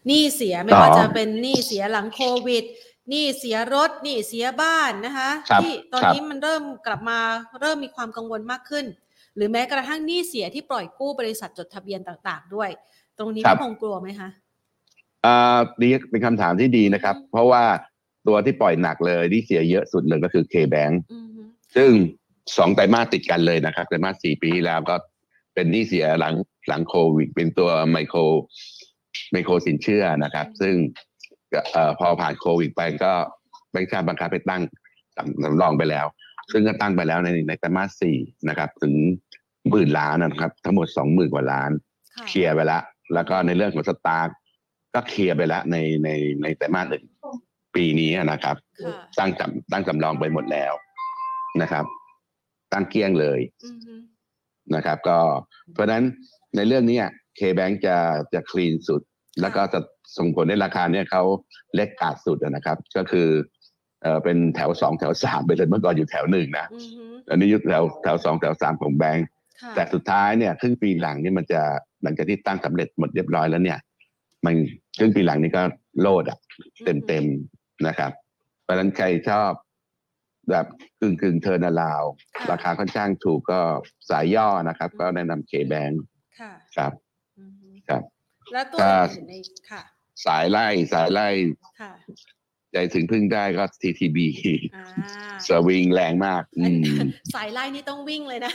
[0.07, 2.63] หนี้เสียไม่ว่าอ๋อจะเป็นหนี้เสียหลังโควิด
[3.09, 7.19] หนี้เสียรถหนี้เสียบ้านนะคะครับที่ตอนครับนี้มันเริ่มกลับมา
[7.59, 8.85] เริ่มมีความกังวลมากขึ้น
[9.35, 12.69] หรือแม้กระทั่งหนี้เสียที่ปล่อยกู้บริษัทจดทะเบียนต่าง ๆ ด้วย
[13.17, 14.29] ตรงนี้พี่พงศ์กลัวไหมคะ
[15.25, 17.63] อ่าดีเป็นคำถามที่ดีนะครับอืมเพราะว่า
[18.27, 21.41] ตัวที่ปล่อยหนักเลยที่เสียเยอะสุดเลยก็คือ K-Bank อือฮึ
[21.75, 21.91] ซึ่ง
[22.57, 24.95] สองไตรมาสติดกันเลยนะครับไตรมาสสี่ปีที่แล้วก็
[25.53, 26.33] เป็นหนี้เสียหลัง
[26.67, 28.19] หลังโควิด เป็นตัวไมโคร
[29.31, 30.75] ไมโครสินเชื่อนะครับ ซึ่ง
[31.53, 33.13] ก็เอ่อพอผ่านโควิดไปก็
[33.71, 34.61] แบงก์ชาติบังคับไปตั้ง
[35.15, 36.05] สำสำรองไปแล้ว
[36.51, 38.17] ซึ่งก็ตั้งไปแล้วในในไตรมาสสี่
[38.49, 38.93] นะครับ ถึง
[39.69, 41.71] หมื่นล้านนะครับ ทั้งหมดสองหมื่นกว่าล้าน
[42.15, 44.35] ค่ะเคลียร์ไปแล้วแล้วก็ในเรื่องของสตาร์
[44.93, 46.09] ก็เคลียร์ไปแล้วในใน
[46.41, 47.03] ในไตรมาสหนึ่ง
[47.75, 50.73] ปีนี้นะครับค่ะตั้งจำตั้งสำรองไปหมดแล้ว
[51.61, 51.85] นะครับ
[52.73, 53.93] ตั้งเกลี้ยงเลยอือฮึ
[54.75, 55.17] นะครับ ก็
[55.73, 56.03] เพราะฉะนั้น
[56.55, 56.99] ในเรื่องเนี้
[57.35, 57.97] เคแบงจะ
[58.33, 59.01] จะคลีนสุด
[59.41, 59.79] แล้วก็จะ
[60.17, 61.23] ส่งผลให้ราคาเนี่ยเขา
[61.75, 63.27] laggard สุดนะครับ ก็คือ
[64.01, 69.27] เออเป็นแถวสองแถวสามไปเลยเมื่อก่อนอยู่แถวหนึ่งนะอือฮึอันนี้อยู่แถวแถวสองแถวสามของแบงก์
[69.61, 71.61] ค่ะแต่สุดท้ายเนี่ยครึ่งปีหลังนี่มันจะ
[72.03, 73.79] หลังจากที่ตั้งสำเร็จหมดเรียบร้อยแล้วเนี่ย
[74.45, 74.53] มัน
[74.97, 75.63] ครึ่งปีหลังนี่ก็
[76.01, 76.37] โลดอะ
[76.85, 78.11] เต็มเต็มๆ นะครับ
[78.63, 79.51] เพราะฉะนั้นใครชอบ
[80.49, 80.65] แบบ
[81.01, 83.59] กึ่งกึ่ง turnaround อะราคาค่อนข้างถูกก็
[84.09, 85.91] สายย่อนะครับ ก็แนะนำ KBank
[86.39, 86.91] ค่ะครับ
[87.39, 88.01] อือฮึครับ
[88.53, 89.33] แล้วตัวถ้าอื่นใน
[89.71, 89.81] ค่ะ
[90.25, 91.27] สายไล่สายไล่
[91.81, 91.91] ค่ะ
[92.71, 94.17] ใจถึงพึ่งได้ก็ TTB
[94.75, 94.85] อ่า
[95.47, 96.97] สวิงแรงมากอืม
[97.35, 98.53] สายไล่นี่ต้องวิ่งเลยนะ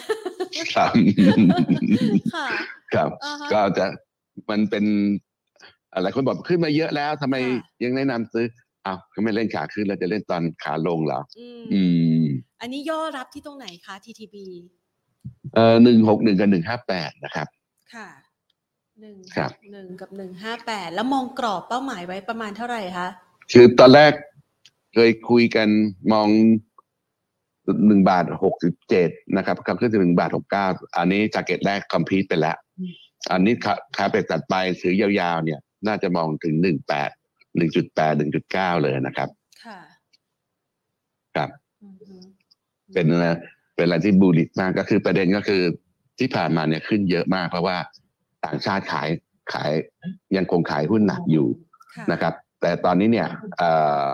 [0.75, 0.93] ครับ
[2.35, 2.49] ค่ะ
[2.95, 3.87] ครับอ่าฮะก็จะ
[4.51, 4.85] มันเป็น
[5.95, 8.47] อะไรคนบอกขึ้นมาเยอะแล้วทำไมค่ะยังแนะนำซื้อ
[8.87, 11.83] อ้าวก็ไม่เล่นขาขึ้นแล้วจะเล่นตอนขาลงเหรออืมอื
[12.21, 12.23] ม
[12.61, 14.37] อันนี้ย่อรับที่ตรงไหนคะ TTB
[15.55, 17.47] เอ่อหนึ่งหกหนึ่งกับหนึ่งห้าแปดนะครับ
[17.95, 18.09] ค่ะ
[19.01, 23.09] หนึ่งครับหนึ่งกับหนึ่งห้าแปดแล้วมองกรอบเป้าหมายไว้ประมาณเท่าไหร่คะ
[23.53, 24.12] คือตอนแรก
[24.95, 25.69] เคยคุยกัน
[26.12, 26.29] มอง
[27.87, 30.66] หนึ่งบาทหกสิบเจ็ดนะครับกลับขึ้นถึงหนึ่งบาทหกเก้า
[30.97, 32.57] อันนี้จากเก็ตแรกคอมพิวไปแล้ว
[33.33, 37.11] อันนี้คาคาเป็ดตัดไปซื้อยาวๆ เนี่ย น่าจะมองถึงหนึ่งแปด
[37.57, 39.29] หนึ่งจุดแปดหนึ่งจุดเก้าเลยนะครับ
[39.65, 39.79] ค่ะ
[41.37, 41.51] ครับ
[41.83, 42.17] อือฮึ
[42.95, 43.27] เป็นอะไร
[43.75, 45.63] เป็นอะไรที่ bullish มากก็คือประเด็นก็คือ
[46.19, 47.77] ที่ผ่านมาเนี่ยขึ้นเยอะมาก เพราะว่า
[48.45, 49.09] ต่างชาติขาย
[49.53, 49.71] ขาย
[50.37, 51.47] ยังคงขายหุ้นหนักอยู่
[51.97, 53.71] ค่ะนะครับ แต่ตอนนี้เนี่ยเอ่
[54.03, 54.05] อ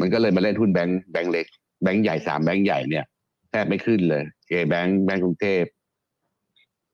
[0.00, 1.46] มันก็เลยมาเล่นหุ้นแบงค์แบงค์เล็ก
[1.82, 3.04] แบงค์ใหญ่สามแบงค์ใหญ่เนี่ย
[3.50, 5.62] แทบไม่ขึ้นเลย KBank แบงค์กรุงเทพ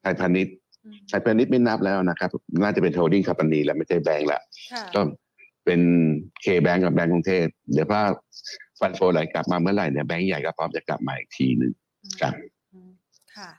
[0.01, 2.31] ไทยพาณิชย์อืมไทยพาณิชย์ไม่นับแล้วนะครับ
[2.63, 4.41] น่าจะเป็นโฮลดิ้งค o m ป a นีแล้วไม่ใช่แบงค์ละ
[4.73, 5.01] ค่ะก็
[5.65, 5.81] เป็น
[6.43, 8.03] เคแบงค์กับแบงค์กรุงเทพเดี๋ยวถ้า
[8.81, 11.73] ฟันโฟไหลกลับมาเมื่อไหร่เนี่ยแบงค์ใหญ่ก็พร้อมจะกลับมาอีกทีหนึ่ง
[12.21, 12.35] ครับ
[12.73, 12.91] อืม
[13.37, 13.51] ค่ะ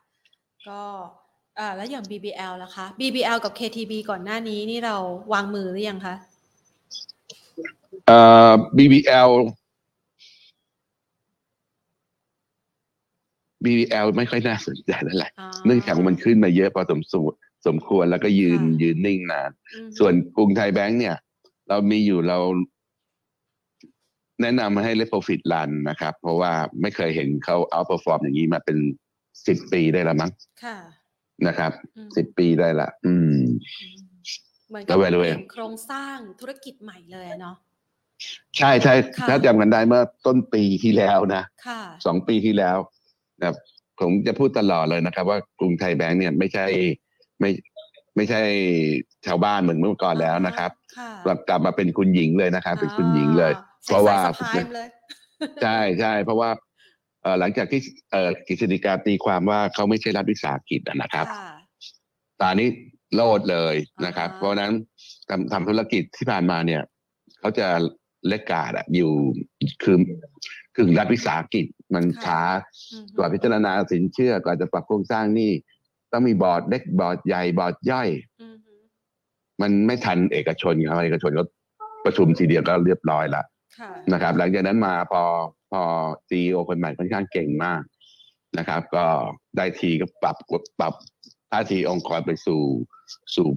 [0.68, 0.82] ก็
[1.60, 4.96] อ่าแล้วอย่าง BBL ล่ะคะ BBL กับ KTB ก่อนหน้านี้นี่เรา
[5.34, 6.16] วางมือหรือยังคะ
[8.08, 9.32] เอ่อ BBL
[13.66, 17.24] BBL ไม่ค่อยน่าสนใจนั่นแหละอ๋อเนื่องจากมันขึ้นมาเยอะพอสมสม
[17.68, 21.16] สมควรแล้วก็ยืนค่ะยืนนิ่งนานอืมส่วนกรุงไทยแบงค์เนี่ย
[21.72, 22.40] เรามีอยู่เรา
[24.42, 28.78] แนะนำให้เล่น profit run นะครับ เพราะว่าไม่เคยเห็นเขา outperform อย่างนี้มาเป็น
[29.48, 30.32] สิบปีได้ละมั้ง
[30.64, 30.78] ค่ะ
[31.48, 33.36] นะครับอืมสิบปีได้ละ อืม
[33.82, 34.00] อืม
[34.70, 37.56] เหมือนแล้กับวเป value ลี่ยนโครงสร้างธุรกิจใหม่เลยอะเนาะ
[38.58, 42.78] ใช่ใช่ค่ะถ้าจำกันได้เมื่อต้นปีที่แล้วนะค่ะสองปีที่แล้ว
[43.40, 43.56] นะครับ
[44.00, 46.66] ผมจะพูดตลอดเลยนะครับ ว่ากรุงไทยแบงก์เนี่ยไม่ใช่
[47.40, 47.50] ไม่
[48.16, 48.42] ไม่ใช่
[49.26, 54.88] ชาวบ้านเหมือนเมื่อก่อนแล้วนะครับค่ะกลับกลับมาเป็นคุณหญิงเลยนะครับ เป็นคุณหญิงเลยอ่เพราะว่าใส่สายสะพายเลย
[55.62, 56.50] ใช่ใช่เพราะว่า
[57.22, 61.52] เอ่อหลังจากที่เอ่อกฤษฎีกาตีความว่าเขาไม่ใช่รัฐวิสาหกิจอะนะครับค่ะ
[62.42, 62.68] ตอนนี้
[63.16, 64.74] โลดเลยนะครับอ่าเพราะฉะนั้น
[65.30, 66.82] ทำทำธุรกิจที่ผ่านมาเนี่ย
[67.40, 67.68] เขาจะ
[68.28, 69.12] เล็กกาดอะอยู่
[69.84, 69.98] คือ
[70.76, 72.42] คือรัฐวิสาหกิจมันช้า
[72.92, 75.52] อืมกว่าพิจารณาสินเชื่อกว่าจะปรับโครงสร้างหนี่
[76.12, 78.10] ต้องมีบอร์ดเล็กบอร์ดใหญ่บอร์ดย่อย
[78.42, 78.56] อืม
[79.62, 81.44] มันไม่ทันเอกชนครับเอกชนก็
[82.06, 83.44] ประชุมทีเดียวก็เรียบร้อยละ
[83.80, 85.24] ค่ะนะครับ หลังจากนั้นมาพอ
[85.72, 85.82] พอ
[86.30, 87.82] ซีอคนใหม่ค่อนข้างเก่งมาก
[88.58, 89.06] นะครับ ก็
[89.58, 90.94] ได้ทีก็ปรับกดปรับ
[91.52, 92.62] ท่าทีองค์กรไปสู่
[93.36, 93.48] สู่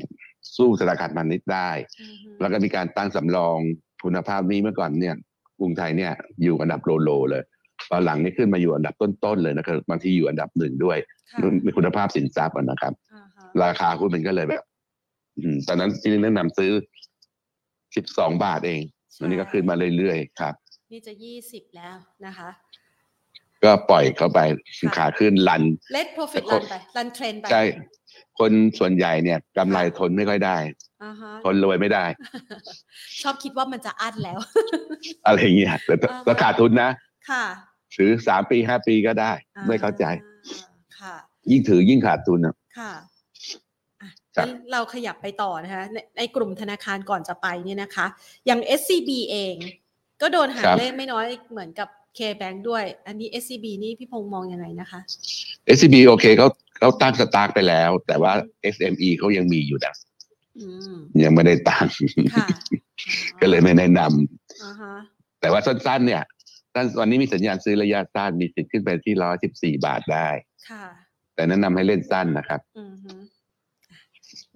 [0.56, 3.58] สู้ธนาคารพาณิชย์ได้อืมแล้วก็มีการตั้งสำรอง
[4.04, 5.16] คุณภาพหนี้เมื่อก่อนเนี่ย
[5.58, 6.12] กรุงไทยเนี่ย
[6.42, 7.44] อยู่อันดับโลโลเลย
[7.90, 10.98] ตอนหลังนี่ขึ้นมาอยู่อันดับต้นๆเลยนะครับบางทีอยู่อันดับหนึ่งด้วย
[11.32, 14.62] ค่ะมีคุณภาพสินทรัพย์อะนะครับอ่าฮะราคาหุ้นมันก็เลยแบบ
[15.38, 16.70] อืมตอนนั้นจริงๆแนะนำซื้อ
[17.96, 18.82] สิบสองบาทเอง
[19.20, 20.54] อันนี้ก็ขึ้นมาเรื่อยๆครับ
[20.92, 21.94] นี่จะยี่สิบแล้ว
[22.26, 22.48] นะคะ
[23.64, 24.40] ก็ปล่อยเข้าไป
[24.78, 25.62] ค่ะขาขึ้นลัน
[25.96, 27.62] let profit แต่คน run ไป run trend ไปใช่
[28.38, 30.56] คนส่วนใหญ่เนี่ยกำไรทนไม่ค่อยได้
[31.04, 32.04] อ่าฮะทนรวยไม่ได้
[33.22, 34.38] ชอบคิดว่ามันจะอั้นแล้ว
[35.26, 36.90] อะไรอย่างเงี้ยแต่อ่าฮะราคาทุนนะ
[37.30, 37.44] ค่ะ
[37.96, 40.04] ถือสามปีห้าปีก็ได้อ่ไม่เข้าใจ
[40.98, 41.14] ค่ะ
[41.50, 42.92] ยิ่งถือยิ่งขาดทุนอะค่ะ
[44.00, 48.06] อะครับงั้นเราขยับไปต่อนะคะในในกลุ่มธนาคารก่อนจะไปเนี่ยนะคะ
[48.46, 49.54] อย่าง SCB เอง
[50.22, 55.00] ก็โดนหางเลขไม่น้อยเหมือนกับ K-Bank ด้วย อันนี้ SCB นี่พี่พงษ์มองยังไงนะคะ
[55.76, 58.32] SCB โอเคเขาเขาตั้งสตาร์ทไปแล้ว แต่ว่า
[58.74, 59.94] SME เขายังมีอยู่นะ
[60.58, 61.86] อืมยังไม่ได้ตั้ง
[62.34, 62.46] ค่ะ
[63.40, 64.94] ก็เลยไม่แนะนำอ่าฮะ
[65.40, 66.33] แต่ว่าสั้นๆ เนี่ยสั้น
[67.00, 70.28] วันนี้มีสัญญาณซื้อระยะสั้นมีสิทธิ์ขึ้นไปที่ร้อยสิบสี่บาทได้
[70.70, 70.84] ค่ะ
[71.34, 73.18] แต่แนะนำให้เล่นสั้นนะครับ อือฮึอะ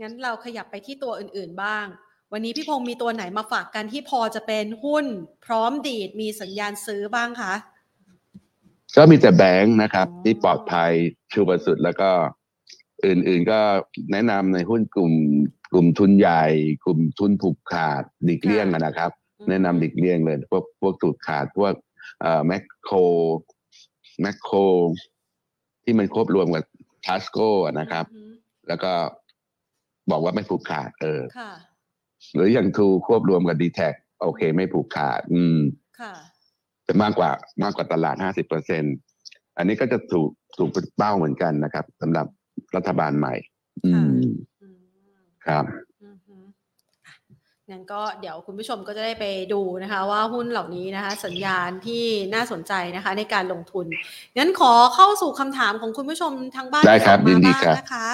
[0.00, 1.86] งั้นเราขยับไปที่ตัวอื่น ๆบ้าง
[2.32, 5.06] วันนี้พี่พงษ์มีตัวไหนมาฝากกันที่พอจะเป็นหุ้น
[5.44, 7.54] พร้อมดีดมีสัญญาณซื้อบ้างคะ
[8.96, 10.92] ก็มีแต่แบงค์นะครับอ๋อที่ปลอดภัย
[11.32, 12.10] ชูประสุดแล้วก็
[13.06, 13.60] อื่นๆก็
[14.12, 15.12] แนะนำในหุ้นกลุ่ม
[15.72, 16.44] กลุ่มทุนใหญ่
[16.84, 19.10] กลุ่มทุนผูกขาดดิกเลี่ยงอะนะครับ
[19.48, 21.86] แนะนำดิกเลี่ยงเลย พวกพวกถูกขาดพวกเอ่อ
[22.46, 22.96] แมคโคร
[24.22, 24.56] แมคโคร
[25.84, 26.64] ที่มันควบรวมกับ
[27.06, 27.48] ทัสโก้
[27.80, 28.34] นะครับอือฮึ
[28.68, 28.92] แล้วก็
[30.10, 31.52] บอกว่าไม่ผูกขาด เออค่ะ
[32.34, 33.88] หรืออย่างทูควบรวมกับดีแท็
[34.22, 35.58] โอเค ไม่ผูกขาด อืม
[36.00, 36.14] ค่ะ
[36.86, 37.30] จะมากกว่า
[37.62, 38.82] มากกว่าตลาดห้าสิบเปอร์เซ็น
[39.56, 40.28] อันนี้ก็จะถูก
[40.58, 42.26] ถูกเป็นเป้าเหมือนกันนะครับสำหรับ
[42.76, 43.34] รัฐบาลใหม่
[43.84, 44.10] อืม
[44.62, 44.80] อืม
[45.46, 45.87] ครับอือฮึอะ
[47.70, 52.04] งั้นก็เดี๋ยวคุณผู้ชมก็จะได้ไปดูนะคะว่าหุ้นเหล่านี้นะคะสัญญาณที่
[52.34, 53.86] น่าสนใจนะคะในการลงทุน
[54.38, 58.06] งั้นขอเข้าสู่คำถามของคุณผู้ชมทางบ้านได้ครับที่ส่งยินดีมาครับบ้างนะคะ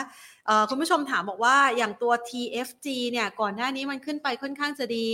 [0.47, 5.09] เอ่อคุณผู้ชมถามบอกว่าอย่างตัว TFG เนี่ยก่อนหน้านี้มันขึ้นไปค่อนข้างจะดี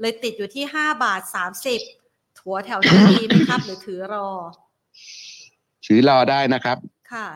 [0.00, 1.22] เลยติดอยู่ที่ 5 บาท
[1.80, 4.28] 30 ถัวแถวนี้ดีไหมครับ หรือถือรอ
[5.86, 6.76] ถือรอได้นะครับ
[7.12, 7.26] ค่ะ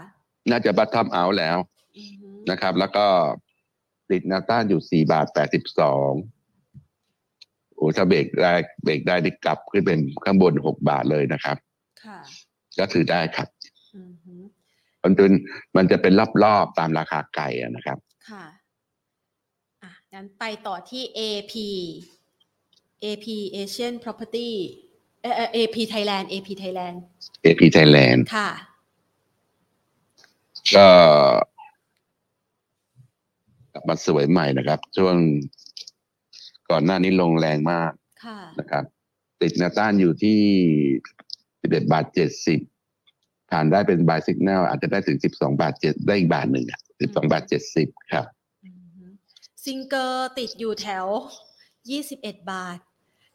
[0.50, 1.56] น่าจะบัตทอมเอาแล้ว
[1.96, 3.06] อือฮึนะครับ แล้วก็
[4.12, 6.10] ติดแนวต้านอยู่สี่บาทแปดสิบสอง
[7.76, 11.56] โอ้ถ้าเบรกได้เบรกได้ดิกลับขึ้นเป็นข้างบนหกบาทเลยนะครับ
[12.04, 12.18] ค่ะ
[12.78, 13.48] ก็ถือได้ครับ
[13.96, 14.34] อือฮึ
[15.02, 15.32] มันเป็น
[15.76, 16.12] มันจะเป็น
[16.44, 17.98] รอบๆตามราคาไก่อะนะครับ
[18.30, 18.44] ค่ะ
[19.82, 21.54] อะงั้นไปต่อที่ AP
[23.04, 24.50] AP Asian Property
[25.22, 26.96] เอ่อเอ่อ AP Thailand AP Thailand
[27.46, 28.50] AP Thailand ค่ะ
[30.76, 30.88] ก็
[33.72, 35.16] กลับมาสวยใหม่นะครับ ช่วง
[36.70, 37.92] ก่อนหน้านี้ลงแรงมาก
[38.24, 38.84] ค่ะนะครับ
[39.40, 40.40] ติดแนวต้านอยู่ที่
[41.72, 42.04] 11บาท
[42.78, 47.42] 70ผ่านได้เป็นบายสิกแนลอาจจะได้ถึง12บาท7ได้อีกบาทหนึ่งอะ12บาท
[47.78, 48.26] 70ครับ
[49.64, 51.06] ซิงเกอร์ติดอยู่แถว
[51.92, 52.78] 21บาท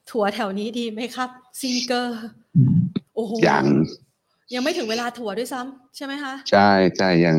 [0.10, 1.30] ถัวแถวนี้ดีไหมครับ
[1.62, 2.20] ซิงเกอร์
[3.16, 3.66] โอ้โหยัง
[4.54, 7.38] ยังไม่ถึงเวลาถัวด้วยซ้ำใช่ไหมคะ ใช่ใช่ยัง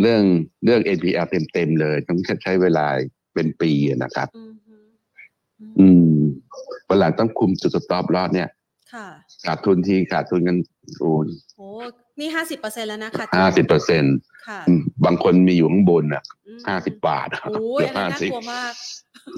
[0.00, 0.22] เรื่อง
[0.64, 2.86] เรื่อง NPL เต็มๆเลยต้องใช้เวลา
[3.34, 4.76] เป็นปีอะนะครับอืมฮึ
[5.80, 6.18] อืม
[6.88, 8.48] วันหลังต้องคุมจุด stop loss เนี่ย
[8.92, 9.06] ค่ะ
[9.46, 10.56] ขาดทุนทีขาดทุนกัน
[10.98, 11.10] โอ้
[11.56, 11.68] โอ้
[12.20, 14.16] นี่ห้าสิบเปอร์เซ็นแล้วนะคะห้าสิบเปอร์เซ็นต์
[14.48, 14.60] ค่ะ
[15.04, 18.72] บางคนมีอยู่ข้างบนอะอืมห้าสิบบาทโอ้ยอันนั้นน่ากลัวมาก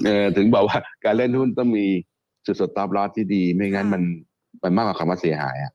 [0.05, 1.85] เออถึงบอกว่าการเล่นหุ้นต้องมี
[2.45, 4.03] จุดสต็อปลอสที่ดี ไม่งั้นค่ะมัน
[4.63, 5.71] มันมากกว่าคำว่าเสียหายอะ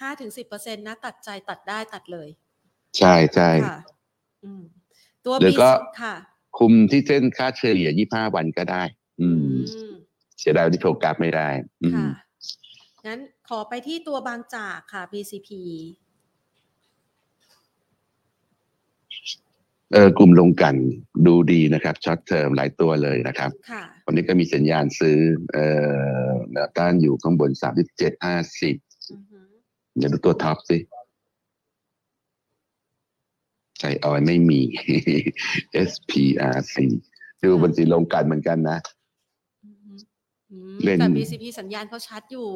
[0.00, 2.28] ห้าถึงสิบเปอร์เซ็นต์นะ ตัดใจตัดได้ตัดเลย
[2.98, 3.78] ใช่ใช่ค่ะ
[4.44, 4.62] อืม
[5.24, 5.70] ตัวหรือบีก็
[6.02, 6.14] ค่ะ
[6.58, 8.82] คุมที่เส้นค่าเฉลี่ย25วันก็ได้
[9.20, 9.42] อืม
[9.76, 9.92] อืม
[10.40, 11.48] เสียดายที่โฟกัสไม่ได้
[11.82, 12.08] อืมค่ะ
[13.06, 15.50] งั้นขอไปที่ตัวบางจากค่ะ BCP
[19.92, 20.74] เออกลุ่มลงกัน
[21.26, 25.18] ดูดีนะครับช็อตเทอมหลายตัวเลยนะครับค่ะวันนี้ก็มีสัญญาณซื้อ
[25.52, 25.66] เอ่
[26.26, 27.50] อแนวต้านอยู่ข้างบน
[27.88, 29.48] 37 50อือหือ
[29.96, 30.78] เดี๋ยวดูตัวท็อปสิ
[33.82, 34.60] ใช่ออยไม่มี
[35.90, 36.76] SPRC
[37.42, 38.78] ดูบนสีลงกันเหมือนกันนะ
[39.64, 39.98] อือหือ
[40.50, 42.48] อืมเล่นแต่ BCP สัญญาณเขาชัดอยู่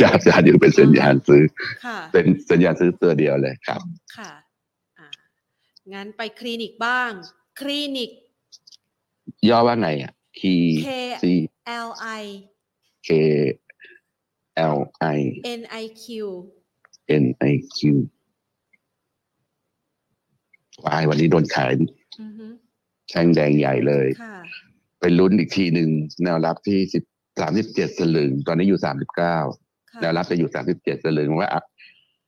[0.00, 1.44] จะจะอยู่เป็นสัญญาณซื้อ
[1.84, 3.80] ค่ะเป็นสัญญาณซื้อตัวเดียวเลยครับ
[4.16, 4.32] ค่ะ
[4.98, 5.08] อ่า
[5.92, 7.10] งั้นไปคลินิกบ้าง
[7.60, 8.10] คลินิก
[9.48, 10.42] ย่อว่าไงอะ K
[10.86, 10.88] K
[11.22, 11.24] C
[11.86, 11.90] L
[12.20, 12.24] I
[13.08, 13.10] K
[14.76, 14.78] L
[15.16, 15.18] I
[15.60, 16.04] N I Q
[17.24, 17.78] N I Q
[20.86, 21.70] วายวันนี้โดนขาย
[22.20, 22.52] อือหือ
[23.10, 24.36] แท่งแดงใหญ่เลยค่ะ
[25.00, 25.90] ไปลุ้นอีกทีหนึ่ง
[26.24, 27.02] แนวรับที่สิบ
[27.40, 29.36] สามสิบเจ็ดสลึง ตอนนี้อยู่สามสิบเก้า
[29.92, 31.62] ค่ะแนวรับจะอยู่สามสิบเจ็ดสลึงว่าอะ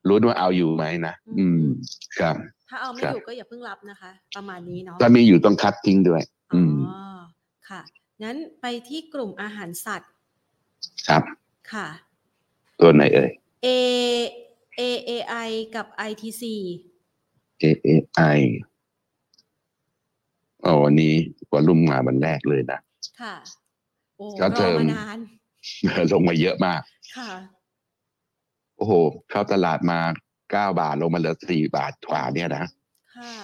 [0.08, 1.64] ลุ้นว่าเอาอยู่ไหมนะอือืมม
[2.18, 2.36] ครับ
[2.68, 6.74] ถ้าเอาไม่ครับอยู่ก็อย่าเพิ่งรับนะคะ ประมาณนี้เนาะถ้ามีอยู่ต้องคัดทิ้งด้วยอ๋อือม
[7.68, 7.80] ค่ะ
[8.22, 10.10] งั้นไปที่กลุ่มอาหารสัตว์
[11.08, 11.22] ครับ
[11.72, 11.88] ค่ะ
[12.80, 13.30] ตัวไหนเอ่ย
[13.66, 13.68] A
[14.80, 15.10] A A
[15.48, 16.42] I กับ I T C
[17.62, 17.88] A A
[18.36, 18.40] I
[20.64, 21.14] อ๋อวันนี้
[21.52, 22.78] วอลุ่มมาวันแรกเลยนะ
[23.20, 23.34] ค่ะ
[24.16, 25.18] โอ้ก็รเทออมมานาน
[26.12, 26.80] ลงมาเยอะมาก
[27.16, 27.30] ค่ะ
[28.76, 28.92] โอ้โห
[29.30, 30.00] เข้าตลาดมา
[30.50, 32.64] เก้าบาทลงมาเหลือสี่บาทกว่าเนี่ยนะ
[33.16, 33.34] ค่ะ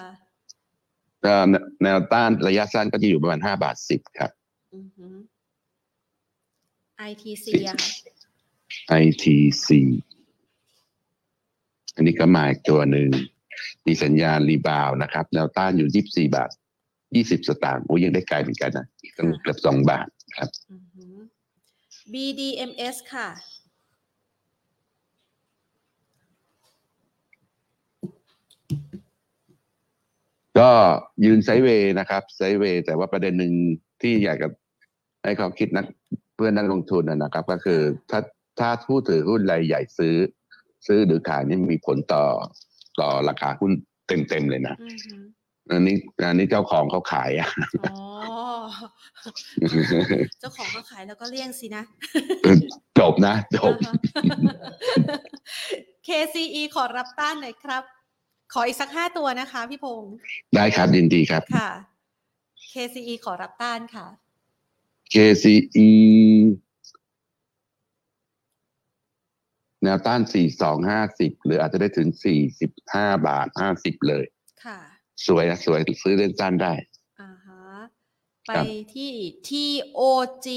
[1.23, 4.31] เอ่อแนแนวต้านระยะสั้นก็จะอยู่ประมาณห้าบาทสิบครับ
[4.75, 5.17] อือหือ
[7.09, 7.91] I T C อะค่ะ
[9.03, 9.69] ITC
[11.95, 13.09] อันนี้ก็มาอีกตัวหนึ่ง
[13.87, 16.51] มีสัญญาณ rebound นะครับแนวต้านอยู่ยี่สี่บาท
[17.15, 18.87] ยี่สิบสตางค์โอ้ยังได้ไกลเหมือนกันนะ
[19.17, 21.17] ตั้งเกือบสองบาทครับอือหือ
[22.13, 23.29] B D M S ค่ะ
[30.59, 30.71] ก็
[31.25, 33.53] ยืน sideway นะครับ sideway แต่ว่าประเด็นหนึ่ง
[34.03, 34.49] ที่อยากจะ
[35.25, 35.87] ให้เขาคิดนัก
[36.37, 38.21] เพื่อนนักลงทุนนะนะครับ ก็คือถ้า
[38.61, 40.17] ถ้าผู้ถือหุ้นรายใหญ่ซื้อ
[40.87, 42.25] ซื้อหรือขายนี่มีผลต่อ
[43.01, 43.73] ต่อราคาหุ้น
[44.07, 45.23] เต็มๆเลยนะอือหือ
[45.71, 45.97] อันนี้
[46.29, 47.51] อันนี้เจ้าของเขาขายอะ
[47.83, 47.99] อ๋อ
[50.41, 51.85] เจ้าของเขาขายแล้วก็เลี่ยงสินะ
[52.99, 53.95] จบนะ จบอ่า
[55.09, 55.21] ฮะ
[56.07, 57.83] KCE ขอรับต้านหน่อยครับ
[58.53, 60.13] ขออีกสักห้าตัวนะคะ พี่พงศ์
[60.55, 61.71] ได้ครับยินดีครับค่ะ
[62.73, 64.07] KCE ขอรับต้านค่ะ
[65.13, 65.91] KCE
[69.85, 70.21] แนวต้าน
[70.83, 72.09] 4250 หรืออาจจะได้ถึง
[72.69, 73.47] 45 บาท
[73.79, 74.25] 50 เลย
[74.65, 74.79] ค่ะ
[75.27, 76.73] สวยนะสวยซื้อเล่นสั้นได้
[77.21, 77.63] อ่าฮะ
[78.47, 78.65] ไปครับ
[78.95, 79.11] ที่
[79.49, 80.49] TOG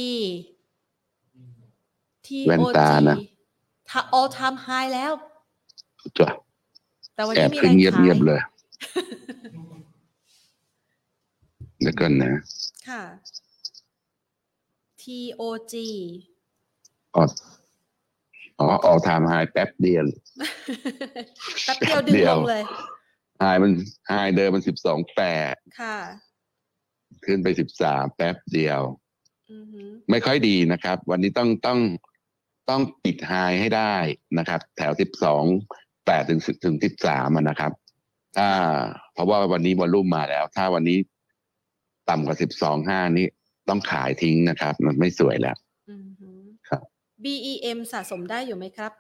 [2.48, 3.18] แว่น TOG ตานะ
[3.90, 5.14] ถ้า all time high แล้ว
[6.20, 6.28] จ้ะ
[7.16, 8.42] แต่วันแอนี้บมีขึ้แรนงเงียบขายเงียบๆเลย
[11.84, 12.32] แล้วก็นะ
[12.90, 13.04] ค่ะ
[15.02, 15.74] TOG
[17.16, 17.24] ออ
[18.60, 20.06] อ๋อออกไทม์ไฮแป๊บเดียว
[21.64, 22.64] แป๊บเดียวดึงเดียลวงเลย
[23.40, 23.72] ไฮมัน
[24.08, 25.98] ไฮเดิมมัน12แปดค่ะ
[27.26, 27.48] ขึ้นไป
[27.82, 28.82] 13แป๊บเดียว
[29.52, 31.80] อือหือไม่ค่อยดีนะครับ วันนี้ต้องต้อง
[32.70, 33.96] ต้องปิดไฮให้ได้
[34.38, 34.92] นะครับ แถว
[35.44, 37.72] 12 8ถึง10ถึง13อะนะครับ
[38.38, 38.50] ถ้า
[39.14, 40.98] เพราะว่าวันนี้วอลลุ่มมาแล้ว ถ้าวันนี้
[42.10, 43.26] ต่ำกว่า12 5นี้
[43.70, 45.65] ต้องขายทิ้งนะครับ มันไม่สวยแล้วอือหือครับ
[47.24, 48.92] BEM สะสมได้อยู่ไหมครับ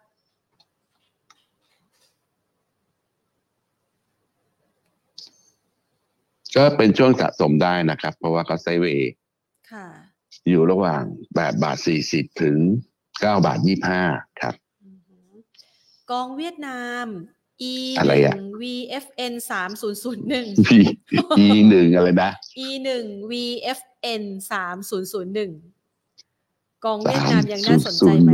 [6.56, 9.12] ก็เป็นช่วงสะสมได้นะครับ เพราะว่าเขาไซด์เวย์
[9.72, 9.88] ค่ะ
[10.50, 11.04] อยู่ระหว่าง
[11.36, 11.78] 8บาท
[12.10, 12.58] 40 ถึง
[13.02, 13.60] 9 บาท
[14.00, 15.34] 25 ครับอือหือ
[16.12, 17.08] กองเวียดนาม
[17.72, 20.80] E อะไรอะ1 VFN สามศูนย์ศูนย์หนึ่ง E
[21.46, 22.32] E หนึ่งอะไรนะ
[22.66, 25.52] E หนึ่ง VFN สามศูนย์ศูนย์หนึ่ง
[26.86, 28.32] กองเวียดนามยังน่าสนใจไหม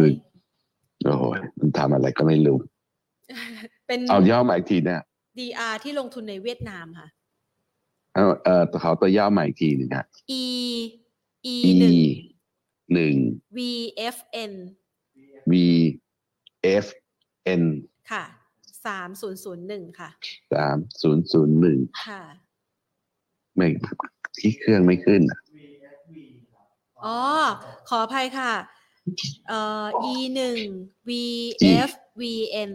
[1.06, 1.24] โอ้โห
[1.60, 2.58] มันทำอะไรก็ไม่รู้
[3.88, 5.02] เป็นเอาย่อมาอีกทีเนี่ย
[5.38, 7.08] DR ที่ลงทุนในเวียดนามค่ะ
[8.14, 10.06] เอาเอ่อเขาตัวย่อมาอีกทีหนึงฮะ
[10.42, 10.44] E
[11.54, 11.96] E E หนึ่ง
[12.94, 13.16] หนึ่ง
[13.58, 14.54] VFN
[15.52, 15.54] V
[16.86, 16.88] F
[17.62, 17.64] N
[18.12, 18.24] ค่ะ
[18.86, 20.10] สามศูนย์ศูนย์หนึ่งค่ะ
[20.54, 22.22] สามศูนย์ศูนย์หนึ่งค่ะ
[23.56, 23.68] ไม่
[24.40, 25.40] ที่เครื่องไม่ขึ้นอะ
[27.06, 27.20] อ๋อ
[27.90, 28.54] ขออภัยค่ะ
[29.48, 30.58] เอ่อ e หนึ่ง
[31.08, 31.10] v
[31.90, 32.24] f v
[32.70, 32.72] n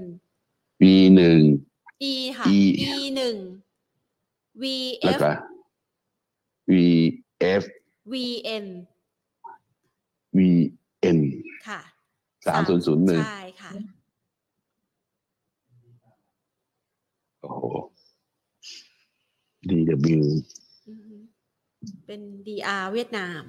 [0.82, 0.84] V
[1.16, 1.40] หนึ่ง
[2.10, 2.58] e ค่ะ E
[2.90, 3.36] e หนึ่ง
[4.62, 4.64] v
[5.04, 5.32] แล้ว f ก็
[6.70, 6.72] V
[7.60, 7.64] F
[8.12, 8.14] v
[8.64, 8.66] n
[10.36, 10.38] V
[11.16, 11.18] N
[11.68, 11.80] ค่ะ
[12.46, 13.72] สามศูนย์ศูนย์หนึ่งใช่ค่ะ
[17.40, 17.64] โอ้โห
[19.68, 19.70] D
[20.18, 20.22] W
[20.88, 21.16] อือฮึ
[22.06, 23.42] เป็น dr เวียดนาม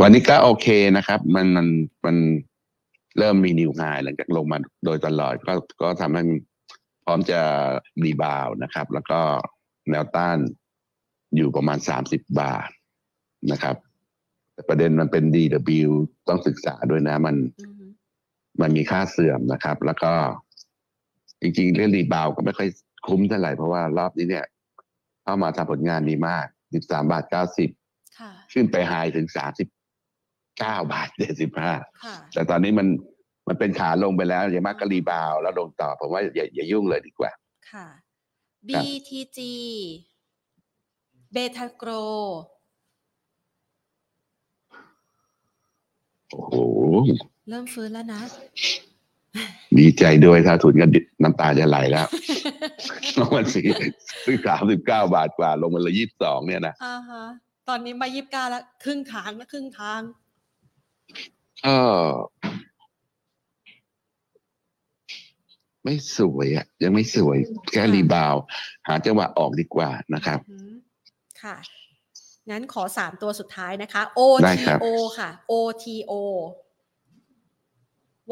[0.00, 1.66] วันนี้ก็โอเคนะครับ มันมัน
[2.06, 2.16] มัน
[3.18, 5.52] เริ่มมี new high หลังจากลงมาโดยตลอดก็
[5.82, 6.38] ก็ทำให้มัน
[7.04, 7.40] พร้อมจะ
[8.04, 9.20] rebound นะครับ แล้วก็
[9.90, 10.38] แนวต้าน
[11.36, 12.68] อยู่ประมาณสามสิบบาท
[13.52, 13.76] นะครับ
[14.52, 15.90] แต่ประเด็นมันเป็น DW
[16.28, 17.86] ต้องศึกษาด้วยนะมันอือฮึ
[18.60, 20.12] มันมีค่าเสื่อมนะครับ แล้วก็
[21.40, 22.68] จริงๆ เรื่อง rebound ก็ไม่ค่อย
[23.06, 24.46] คุ้มเท่าไหร่เพราะว่ารอบนี้เนี่ย
[25.24, 26.46] เข้ามาทำผลงานดีมาก
[26.78, 27.24] 13บาท
[27.70, 31.08] 90ค่ะขึ้นไป high ถึง39บาท
[31.58, 32.86] 75ค่ะแต่ตอนนี้มัน
[33.48, 37.30] มันเป็นขาลงไปแล้วอย่างมากก็ rebound แล้วลงต่อผมว่าอย่าอย่ายุ่งเลยดีกว่า
[37.70, 37.86] ค่ะ
[38.70, 39.38] ครับ BTG
[41.32, 41.90] เบทาโกร
[46.30, 46.54] โอ้โห
[47.48, 48.20] เริ่มฟื้นแล้วนะ
[49.78, 50.90] ดีใจด้วยถ้าทุนกัน
[51.22, 52.06] น้ำตาจะไหลแล้ว
[53.34, 53.66] วันสี่
[54.24, 57.24] ซื้อสามสิบเก้าบาทกว่า ลงมาเลยยี่สิบสองเนี่ยนะ อ่าฮะ
[57.68, 60.00] ตอนนี้มายิบกาแล้ว ครึ่งทางแล้วครึ่งทาง
[61.66, 61.76] ก็
[65.84, 67.38] ไม่สวยอะยังไม่สวย
[67.72, 68.42] แค่ค่ะรีบาวด์
[68.88, 70.72] หาจังหวะออกดีกว่านะครับอืม
[71.42, 71.56] ค่ะ
[72.50, 74.02] งั้นขอสามตัวสุดท้ายนะคะ
[74.44, 74.86] ได้ครับ OTO
[75.18, 76.12] ค่ะ OTO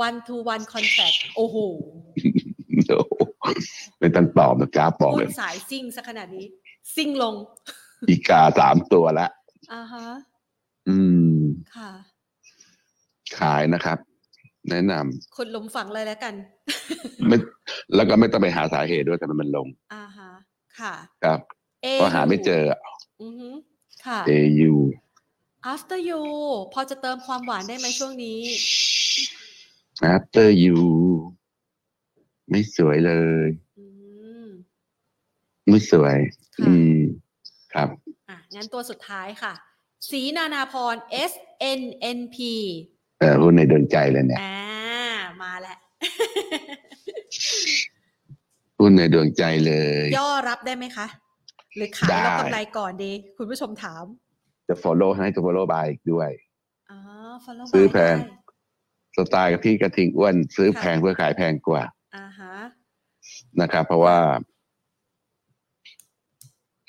[0.07, 1.57] one to one contract โอ้โห
[2.97, 3.15] โอ้โห
[3.99, 6.47] เป็นตันตอบนะกราฟบอกพูเลดยสายซิ่งสักขนาดนี้
[6.95, 7.35] ซิ่งลง
[8.09, 9.27] อีกาสามตัวละ
[9.73, 10.07] อ่าฮะ
[10.89, 10.99] อื
[11.37, 11.41] ม
[11.77, 11.91] ค่ะ
[13.39, 13.99] ขายนะครับ
[14.71, 14.93] แนะน
[15.37, 17.37] คนลมฝังเลยแล้วกันำไม่
[17.95, 20.31] แล้วก็ไม่ต้องไปหาสาเหตุด้วยแต่มันลงอ่าฮะ
[20.79, 21.41] ค่ะ ครับ
[21.85, 22.63] AU เพราะหาไม่เจอ
[23.23, 23.49] อือฮึ
[24.07, 24.75] ค่ะ AU
[25.73, 26.21] after you
[26.73, 28.41] พอจะเติมความหวานได้ไหมช่วงนี้
[30.15, 30.79] after you
[32.51, 33.13] ไม่สวยเล
[33.47, 33.87] ยอื
[34.45, 34.47] ม
[35.69, 36.17] ไม่สวย
[36.57, 36.97] ค่ะอืม
[37.75, 37.89] ครับ
[38.29, 39.53] อะ งั้นตัวสุดท้ายค่ะ
[40.11, 40.97] สีนานาพร
[41.31, 41.33] S
[41.81, 41.83] N
[42.19, 42.37] N P
[43.21, 44.55] เออหุ้นในดวงใจเลยเนี่ยอ่า
[45.43, 45.77] มาแล้ว
[48.81, 49.73] หุ้นในดวงใจเล
[50.05, 51.07] ย ย่อรับได้ไหมคะ
[51.77, 54.05] หรือขายได้แล้วกำไรก่อนดี คุณผู้ชมถาม
[54.69, 56.31] จะ follow ให้จะ follow buy อีกด้วย
[56.91, 56.99] อ๋อ
[57.45, 58.37] follow ซื้อ buy แพงได้
[59.17, 61.83] สไตล์กับพี่กระทิงอ้วน ซื้อค่ะแพงเพื่อขายแพงกว่า
[62.17, 62.55] อ่าฮะ
[63.61, 64.19] นะครับเพราะว่า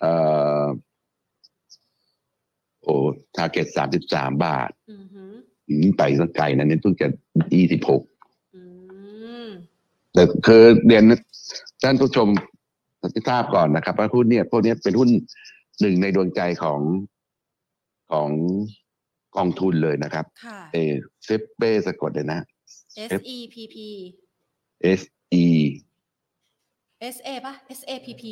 [0.01, 0.13] เอ่
[0.61, 0.65] อ
[2.83, 2.95] โอ้
[3.35, 5.10] ทาร์เก็ตสามสิบสามบาท อือฮึอืม
[5.97, 7.07] ไปสักไกลนะเนี่ยเพิ่งจะ
[7.53, 8.01] ยี่สิบหก
[8.55, 8.61] อื
[9.45, 9.47] ม
[10.13, 11.03] แต่คือเรียน
[11.83, 12.27] ท่านผู้ชม
[13.13, 15.09] ที่ทราบก่อนนะครับว่าหุ้นเนี่ยพวกเนี้ยเป็นหุ้น
[15.81, 16.79] หนึ่งในดวงใจของ
[18.11, 18.29] ของ
[19.35, 20.77] กองทุนเลยนะครับค่ะเอ
[21.23, 22.39] เซเป้สะกดเลยนะ
[23.09, 23.75] S E P P
[24.99, 25.01] S
[25.43, 25.45] E
[27.15, 28.23] S A ป่ะ S A P P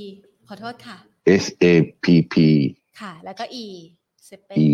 [0.48, 0.98] ขอโทษค่ะ
[1.44, 1.66] S A
[2.04, 2.36] P P
[3.00, 3.66] ค่ะ แล้วก็ E
[4.26, 4.70] เซเป E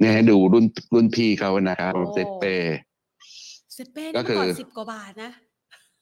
[0.00, 2.54] เนี่ยให้ดูรุ่นรุ่นพี่เขานะครับโอ้เซเป้
[3.74, 5.30] เซเป้ก็นี่เมื่อก่อนคือสิบกว่าบาทนะ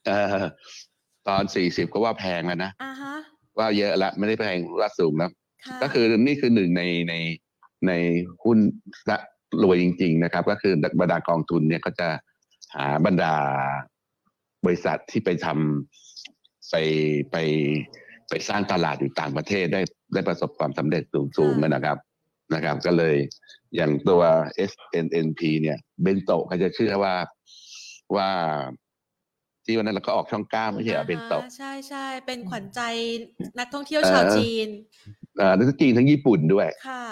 [0.06, 0.44] เอ่อ
[1.28, 3.14] ตอนสี่สิบก็ว่าแพงแล้วนะอ่าฮะ
[3.58, 5.30] ว่าเยอะละไม่ได้แพงว่าสูงนะ
[5.66, 7.14] ค่ะก็คือนี่คือหนึ่งในใน
[7.86, 7.92] ใน
[8.44, 8.58] หุ้น
[9.10, 9.16] ละ
[9.62, 12.08] รวยจริง ๆ นะครับ ก็คือบรรดากองทุนเนี่ยก็จะ
[12.74, 13.34] หาบรรดา
[14.64, 16.76] บริษัทที่ไปทำไป
[17.30, 17.36] ไป
[18.28, 19.80] ไปสร้างตลาดอยู่ต่างประเทศได้
[20.14, 21.02] ได้ประสบความสำเร็จ
[21.38, 21.98] สูงๆนะครับ
[22.54, 23.16] นะครับ ก็เลย
[23.76, 24.22] อย่างตัว
[24.70, 27.14] SNNP เนี่ยเบนโตะเขาจะเชื่อว่า
[28.16, 28.30] ว่า
[29.64, 32.80] ที่วันนั้นเราก็ออกช่องเก้าไม่ใช่เหรอเบนโตะอ่าฮะใช่ใช่เป็นขวัญใจ
[33.58, 34.68] นักท่องเที่ยวเอ่อชาวจีน
[35.38, 37.06] เอ่อทั้งจีนทั้งญี่ปุ่นด้วยค่ะ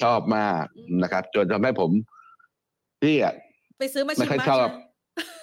[0.00, 1.90] ชอบมากอืมนะครับ จนทำให้ผม
[3.02, 3.34] พี่อะ
[3.78, 4.89] ไปซื้อมาไม่ชิมค่อยบ้างชอบใไหม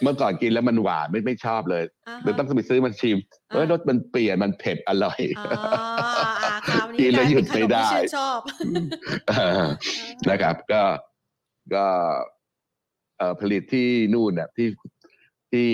[0.01, 3.17] เมื่อก่อนกินแล้วมันหวานไม่ไม่ชอบเลยอ่าฮะเลยต้องไปซื้อมาชิม
[3.49, 5.47] เฮ้ยอ่ารสมันเปลี่ยนมันเผ็ดอร่อยอ่า
[6.43, 8.39] อ่าคราวกินี้นแล้วกลายหยุเป็ดนขไม่นมได้ที่ชื่นชอบ
[9.29, 9.67] เออ
[10.29, 10.83] นะครับ ก็
[11.75, 11.85] ก็
[13.17, 14.67] เอ่อผลิตที่นู่นน่ะที่
[15.51, 15.67] ที่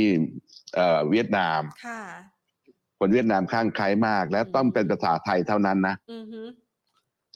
[0.76, 2.02] เอ่อเวียดนามค่ะ
[3.00, 6.41] คนเวียดนามข้างใครมาก แล้วต้องเป็นภาษาไทยเท่านั้นนะอือฮึ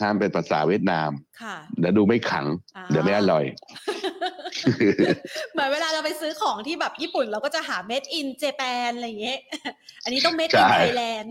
[0.01, 2.45] ห้ามเป็นภาษาเวียดนามค่ะเดี๋ยวดูไม่ขัง
[2.77, 3.43] อ่าเดี๋ยวไม่อร่อย
[5.53, 9.39] เหมือนเวลาเราไปซื้อของที่แบบญี่ปุ่นเราก็จะหา made in Japan อะไรอย่างเงี้ย
[10.03, 11.25] อันนี้ต้อง made ใช่ in Thailand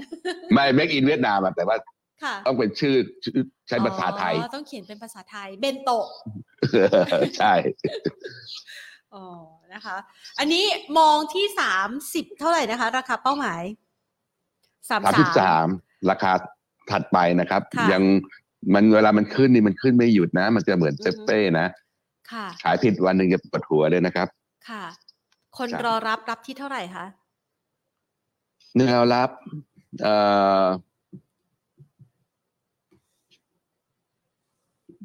[0.53, 1.77] ไม่ make in เวียดนามอะแต่ว่า
[2.25, 2.95] ค่ะต้องเป็นชื่อ
[3.25, 3.39] ชื่อ
[3.69, 6.07] ใช้ภาษาไทยอ๋อต้องเขียนเป็นภาษาไทย เบนโตะ
[7.39, 7.53] ใช่
[9.15, 9.25] อ๋อ
[9.75, 9.97] นะคะ
[10.39, 10.65] อันนี้
[10.99, 13.63] มองที่สามสิบเท่าไหร่นะคะ ราคาเป้าหมาย
[14.89, 15.67] สามสามสิบสาม
[16.11, 16.33] ราคา
[16.91, 18.03] ถัดไปนะครับค่ะยัง
[18.75, 21.67] มันเวลามันขึ้นนี่มันขึ้นไม่หยุดนะ มันจะเหมือนอือฮึเซฟเป้นะ
[22.33, 24.29] ค่ะขายผิดวันหนึ่งจะปวดหัวเลยนะครับ
[24.69, 24.85] ค่ะ
[25.59, 27.07] คนครับรอรับรับที่เท่าไหร่คะ
[28.79, 29.31] แนวรับ
[30.03, 30.15] เอ่
[30.63, 30.67] อ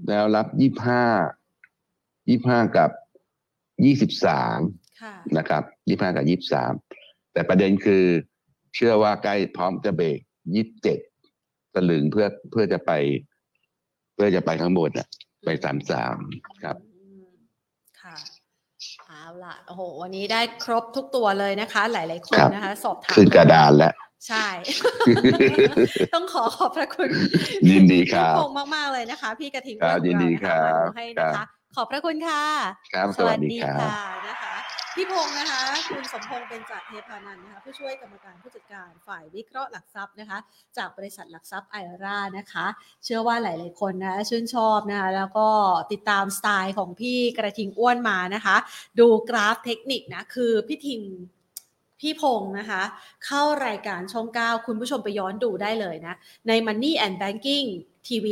[0.08, 1.04] แนวรับยี่ห้า
[2.30, 2.92] ยี่ห้ากับ
[3.86, 4.60] ยี่สิบสาม
[5.02, 6.74] ค่ะนะครับยี่ห้ากับยี่สาม
[7.34, 8.04] แต่ประเด็นคือ
[8.76, 10.20] เชื่อว่าใกล้พร้อมจะเบรก
[10.56, 11.00] ยี่สิบเจ็ด
[11.74, 12.92] สลึงเพื่อเพื่อจะไป
[14.14, 15.08] เพื่อจะไปข้างบนอะ
[15.46, 16.18] ไปสามสาม
[16.64, 17.24] ครับอืม
[18.02, 18.18] ค่ะ
[19.08, 23.94] เอาล่ะโอ้โห วันนี้ได้ครบทุกตัวเลยนะคะ หลายๆคนครับ นะคะ สอบถามขึ้นกระดานแล้ว
[24.28, 24.48] ใช่
[26.14, 27.10] ต้องขอขอบพระคุณ
[27.70, 32.44] ยินดีครับ พี่พงษ์มาก ๆ เลยนะคะ พี่กระทิงครับของเายินดีนะะครับมาดูให้นะครัคะบขอบพระคุณค่ะ
[32.94, 34.51] ครับ สวัสดีครับค่ะนะคะ
[34.96, 40.40] พี่พงษ์นะคะ คุณสมพงษ์เป็นจัดเทพานันนะคะผู้ช่วยกรรมการผู้จัดการฝ่ายวิเคราะห์หลักทรัพย์นะคะ
[40.78, 42.66] จากบริษัทหลักทรัพย์ไอรานะคะ
[43.04, 45.48] เชื่อว่าหลาย ๆ คนนะชื่นชอบนะคะแล้วก็
[45.92, 48.56] ติดตามสไตล์ของพี่กระทิงอ้วนมานะคะ
[49.00, 51.02] ดูกราฟเทคนิคนะคือพี่ทิง
[52.00, 52.82] พี่พงษ์นะคะ
[53.26, 56.16] เข้ารายการช่อง 9 คุณผู้ชมไปย้อนดูได้เลยนะ
[56.48, 57.68] ใน Money and Banking
[58.08, 58.28] TV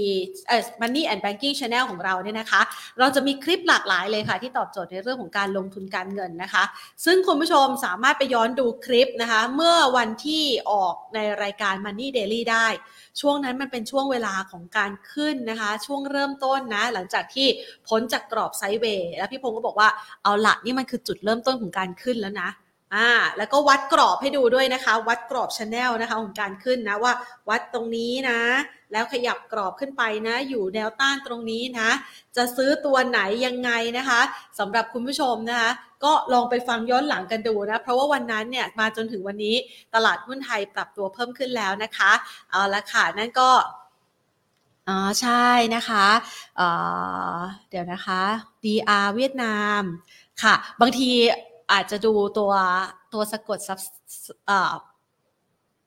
[0.47, 2.61] เอ่อ Money and Banking Channel ของเราเนี่ยนะคะ
[2.99, 6.63] เราจะมีคลิปหลากหลายเลยค่ะ ที่ตอบโจทย์ในเรื่องของการลงทุนการเงินนะคะ
[7.05, 12.67] ซึ่งคุณผู้ชมสามารถไปย้อนดูคลิปนะคะ เมื่อวันที่ออกในรายการ Money Daily ได้
[13.21, 17.47] ช่วงนั้นมันเป็นช่วงเวลาของการขึ้นนะคะ ช่วงเริ่มต้นนะ หลังจากที่
[17.87, 19.89] พ้นจากกรอบไซด์เวย์แล้วพี่พงศ์ก็บอกว่า
[20.23, 22.49] เอาละนี่มันคือจุดเริ่มต้นของการขึ้นแล้วนะ
[22.95, 27.13] อ่าแล้วก็วัดกรอบให้ดูด้วยนะคะ วัดกรอบชแนลนะคะของการขึ้นนะว่า
[27.49, 28.39] วัดตรงนี้นะ
[28.91, 31.89] แล้วขยับกรอบขึ้นไปนะ อยู่แนวต้านตรงนี้นะ
[32.35, 34.21] จะซื้อตัวไหนยังไงนะคะ
[34.59, 35.71] สำหรับคุณผู้ชมนะคะ
[36.03, 39.55] ก็ลองไปฟังย้อนหลังกันดูนะ เพราะว่าวันนั้นเนี่ยมาจนถึงวันนี้
[39.95, 42.11] ตลาดหุ้นไทยปรับตัวเพิ่มขึ้นแล้วนะคะ
[42.51, 43.51] เอาละค่ะนั่นก็
[44.87, 46.07] อ๋อใช่นะคะ
[46.57, 46.61] เอ
[47.37, 48.21] อเดี๋ยวนะคะ
[48.63, 49.81] DR เวียดนาม
[50.43, 51.11] ค่ะ บางที
[51.71, 52.51] อาจจะดูตัว
[53.13, 53.79] ตัวสะกดซับ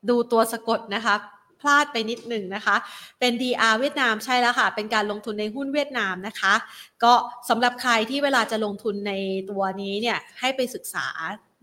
[0.08, 1.14] ดูตัวสะกดนะคะ
[1.60, 2.76] พลาดไปนิดหนึ่งนะคะ
[3.20, 6.54] เป็น DR เวียดนามใช่แล้วค่ะ เป็นการลงทุนในหุ้นเวียดนามนะคะ
[7.04, 7.12] ก็
[7.48, 9.12] สำหรับใครที่เวลาจะลงทุนใน
[9.50, 11.06] ตัวนี้เนี่ยให้ไปศึกษา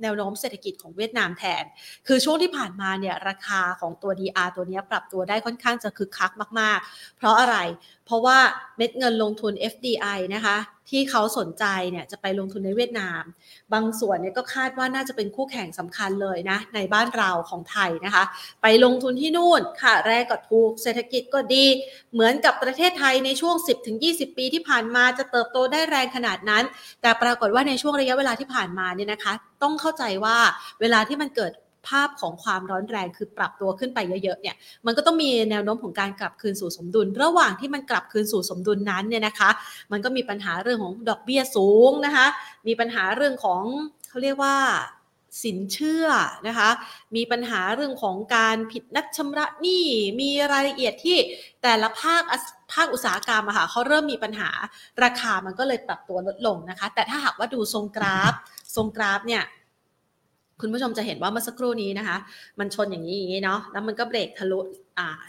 [0.01, 1.63] แนวโน้มเศรษฐกิจของเวียดนามแทน
[2.07, 7.57] คือช่วงที่ผ่านมาเนี่ยราคาของตัว DR ตัวนี้ปรับตัวได้ค่อนข้างจะคึกคักมาก ๆ เพราะอะไร
[8.05, 8.37] เพราะว่า
[8.77, 10.57] เม็ดเงินลงทุน FDI นะคะ
[10.89, 13.23] ที่เขาสนใจเนี่ยจะไปลงทุนในเวียดนาม
[13.73, 18.23] บางส่วนเนี่ยก็คาดว่าน่าจะเป็นคู่แข่งสำคัญเลยนะในบ้านเราของไทยนะคะ
[18.61, 21.65] ไปลงทุนที่นู่นค่ะแรกก็ถูกเศรษฐกิจก็ดี
[22.13, 23.55] เหมือนกับประเทศไทยในช่วง
[23.97, 26.63] 10-20 ปีที่ผ่านมาจะเติบโตได้แรงขนาดนั้น
[27.01, 29.33] แต่ปรากฏว่าในช่วงระยะเวลาที่ผ่านมาเนี่ยนะคะ
[29.63, 30.37] ต้องเข้าใจว่า
[30.81, 31.51] เวลาที่มันเกิด
[31.87, 34.55] ภาพของความร้อนแรงคือปรับตัวขึ้นไปเยอะๆเนี่ย
[34.85, 39.49] มันก็ต้องมีแนวโน้มของการกลับคืนสู่สมดุล ระหว่างที่มันกลับคืนสู่สมดุลนั้นเนี่ยนะคะ
[39.91, 42.27] มันก็มีปัญหาเรื่องของดอกเบี้ยสูงนะคะ
[42.67, 43.63] มีปัญหาเรื่องของ
[44.09, 44.55] เขาเรียกว่า
[45.43, 46.07] สินเชื่อ
[46.47, 46.69] นะคะ
[47.15, 49.85] มีปัญหาเรื่องของการผิดนัดชำระหนี้
[50.19, 51.17] มีรายละเอียดที่
[51.63, 52.23] แต่ละภาค
[52.73, 54.49] ภาคอุตสาหกรรมอะค่ะเขาเริ่มมีปัญหา
[55.03, 58.33] ราคามันก็เลยปรับตัวลดลงนะคะ แต่ถ้าหากว่าดูทรงกราฟ
[58.75, 59.43] ทรงกราฟเนี่ย
[60.61, 62.17] คุณผู้ชมจะเห็นว่าเมื่อสักครู่นี้นะคะ
[62.59, 64.59] มันชนอย่างนี้อย่างนี้เนาะแล้วมันก็เบรกทะลุ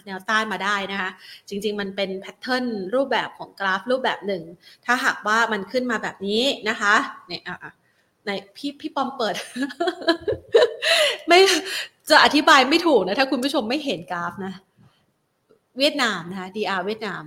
[0.04, 1.10] แนวต้านมาได้นะคะ
[1.48, 2.64] จริง ๆ มันเป็นแพทเทิร์น
[2.94, 4.42] รูปแบบของกราฟรูปแบบหนึ่ง
[4.86, 6.94] ถ้าหากว่ามันขึ้นมาแบบนี้นะคะ
[7.28, 7.72] เนี่ยอะ
[8.26, 9.34] ในพี่พี่ปอมเปิด
[11.26, 11.38] ไม่
[12.10, 14.52] จะอธิบายไม่ถูกนะ ถ้าคุณผู้ชมไม่เห็นกราฟนะ
[15.78, 17.22] เวียดนามนะคะ DR เวียดนาม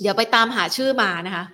[0.00, 1.44] เดี๋ยวไปตามหาชื่อมานะคะ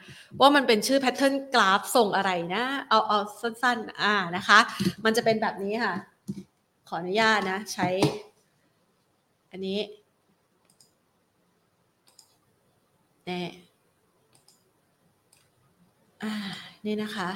[0.41, 4.59] ว่ามันเป็นชื่อแพทเทิร์นกราฟทรงอะไรนะ เอาเอาสั้นๆ อ่านะคะ
[5.05, 5.95] มันจะเป็นแบบนี้ค่ะ
[6.89, 7.89] ขออนุญาตนะ ใช้
[9.51, 9.79] อันนี้
[13.29, 13.43] น่
[16.23, 16.33] อ่า
[16.87, 17.31] นี่นะคะ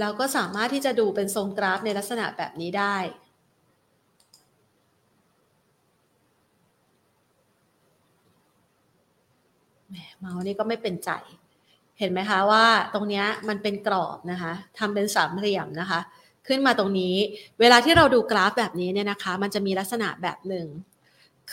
[0.00, 2.96] เราก็สามารถที่จะดูเป็นทรงกราฟในลักษณะแบบนี้ได้
[9.90, 11.10] แหม เมาส์นี่ก็ไม่เป็นใจ
[11.98, 12.64] เห็นไหมคะว่า
[12.94, 16.00] ตรงนี้มันเป็นกรอบนะคะทำเป็นสามเหลี่ยมนะคะ
[16.46, 17.16] ขึ้นมาตรงนี้
[17.60, 20.68] เวลาที่เราดูกราฟแบบนี้เนี่ยนะคะ มันจะมีลักษณะแบบหนึ่ง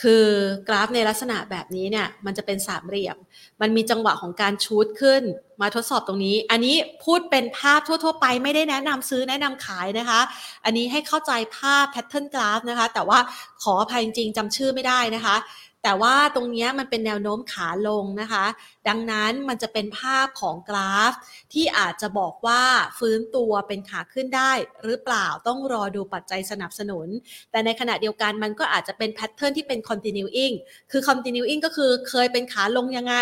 [0.00, 0.26] คือ
[0.68, 3.16] กราฟในลักษณะแบบนี้เนี่ยมันจะเป็นสามเหลี่ยม
[3.60, 5.22] มันมีจังหวะของการชูดขึ้น
[5.60, 10.20] มาทดสอบตรงนี้ อันนี้พูดเป็นภาพทั่ว ๆ ไปไม่ได้แนะนำซื้อแนะนำขายนะคะ
[10.64, 13.18] อันนี้ให้เข้าใจภาพแพทเทิร์นกราฟนะคะ แต่ว่า
[13.62, 15.36] ขออภัยจริงๆจำชื่อไม่ได้นะคะ
[15.82, 18.46] แต่ว่าตรงนี้มันเป็นแนวโน้มขาลงนะคะ
[18.88, 21.12] ดังนั้นมันจะเป็นภาพของกราฟ
[21.52, 22.62] ที่อาจจะบอกว่า
[22.98, 24.52] ฟื้นตัวเป็นขาขึ้นได้
[24.84, 27.08] หรือเปล่าต้องรอดูปัจจัยสนับสนุน
[27.50, 30.54] แต่ในขณะเดียวกันมันก็อาจจะเป็นแพทเทิร์นที่เป็น continuing
[30.90, 33.14] คือ continuing ก็คือเคยเป็นขาลงยังไง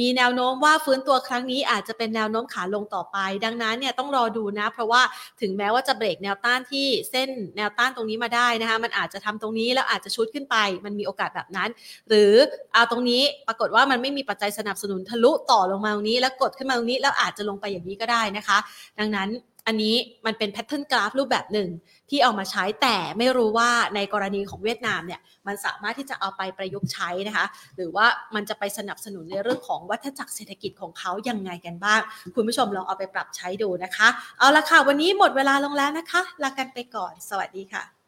[0.00, 5.02] มีแนวโน้มว่าฟื้นตัวครั้งนี้อาจจะเป็นแนวโน้มขาลงต่อไป ดังนั้นเนี่ยต้องรอดูนะ เพราะว่า
[5.40, 11.70] ถึงแม้ว่าจะเบรกแนวต้านที่เส้นแนวต้านตรงนี้มาได้นะคะมันอาจจะทำตรงนี้แล้วอาจจะชุดขึ้นไป มันมีโอกาสแบบนั้น
[12.08, 12.32] หรือ
[12.72, 18.58] เอาตรงนี้ปรากฏว่ามันไม่มีปัจจัยสนับสนุนทะลุต่อลงมาตรงนี้ แล้วกดขึ้นมาตรงนี้แล้วอาจจะลงไปอย่างนี้ก็ได้นะคะ
[18.98, 19.30] ดังนั้น
[19.66, 21.68] อันนี้มันเป็นแพทเทิร์นกราฟรูปแบบหนึ่ง
[22.10, 32.00] ที่เอามาใช้แต่ไม่รู้ว่าในกรณีของเวียดนามเนี่ยมันสามารถที่จะเอาไปประยุกต์ใช้นะคะ หรือว่ามันจะไปสนับสนุนในเรื่องของวัฏจักรเศรษฐกิจของเขายังไงกันบ้าง
[32.34, 37.99] คุณผู้ชมลองเอาไปปรับใช้ดูนะคะ เอาละค่ะ วันนี้หมดเวลาลงแล้วนะคะลากันไปก่อน สวัสดีค่ะ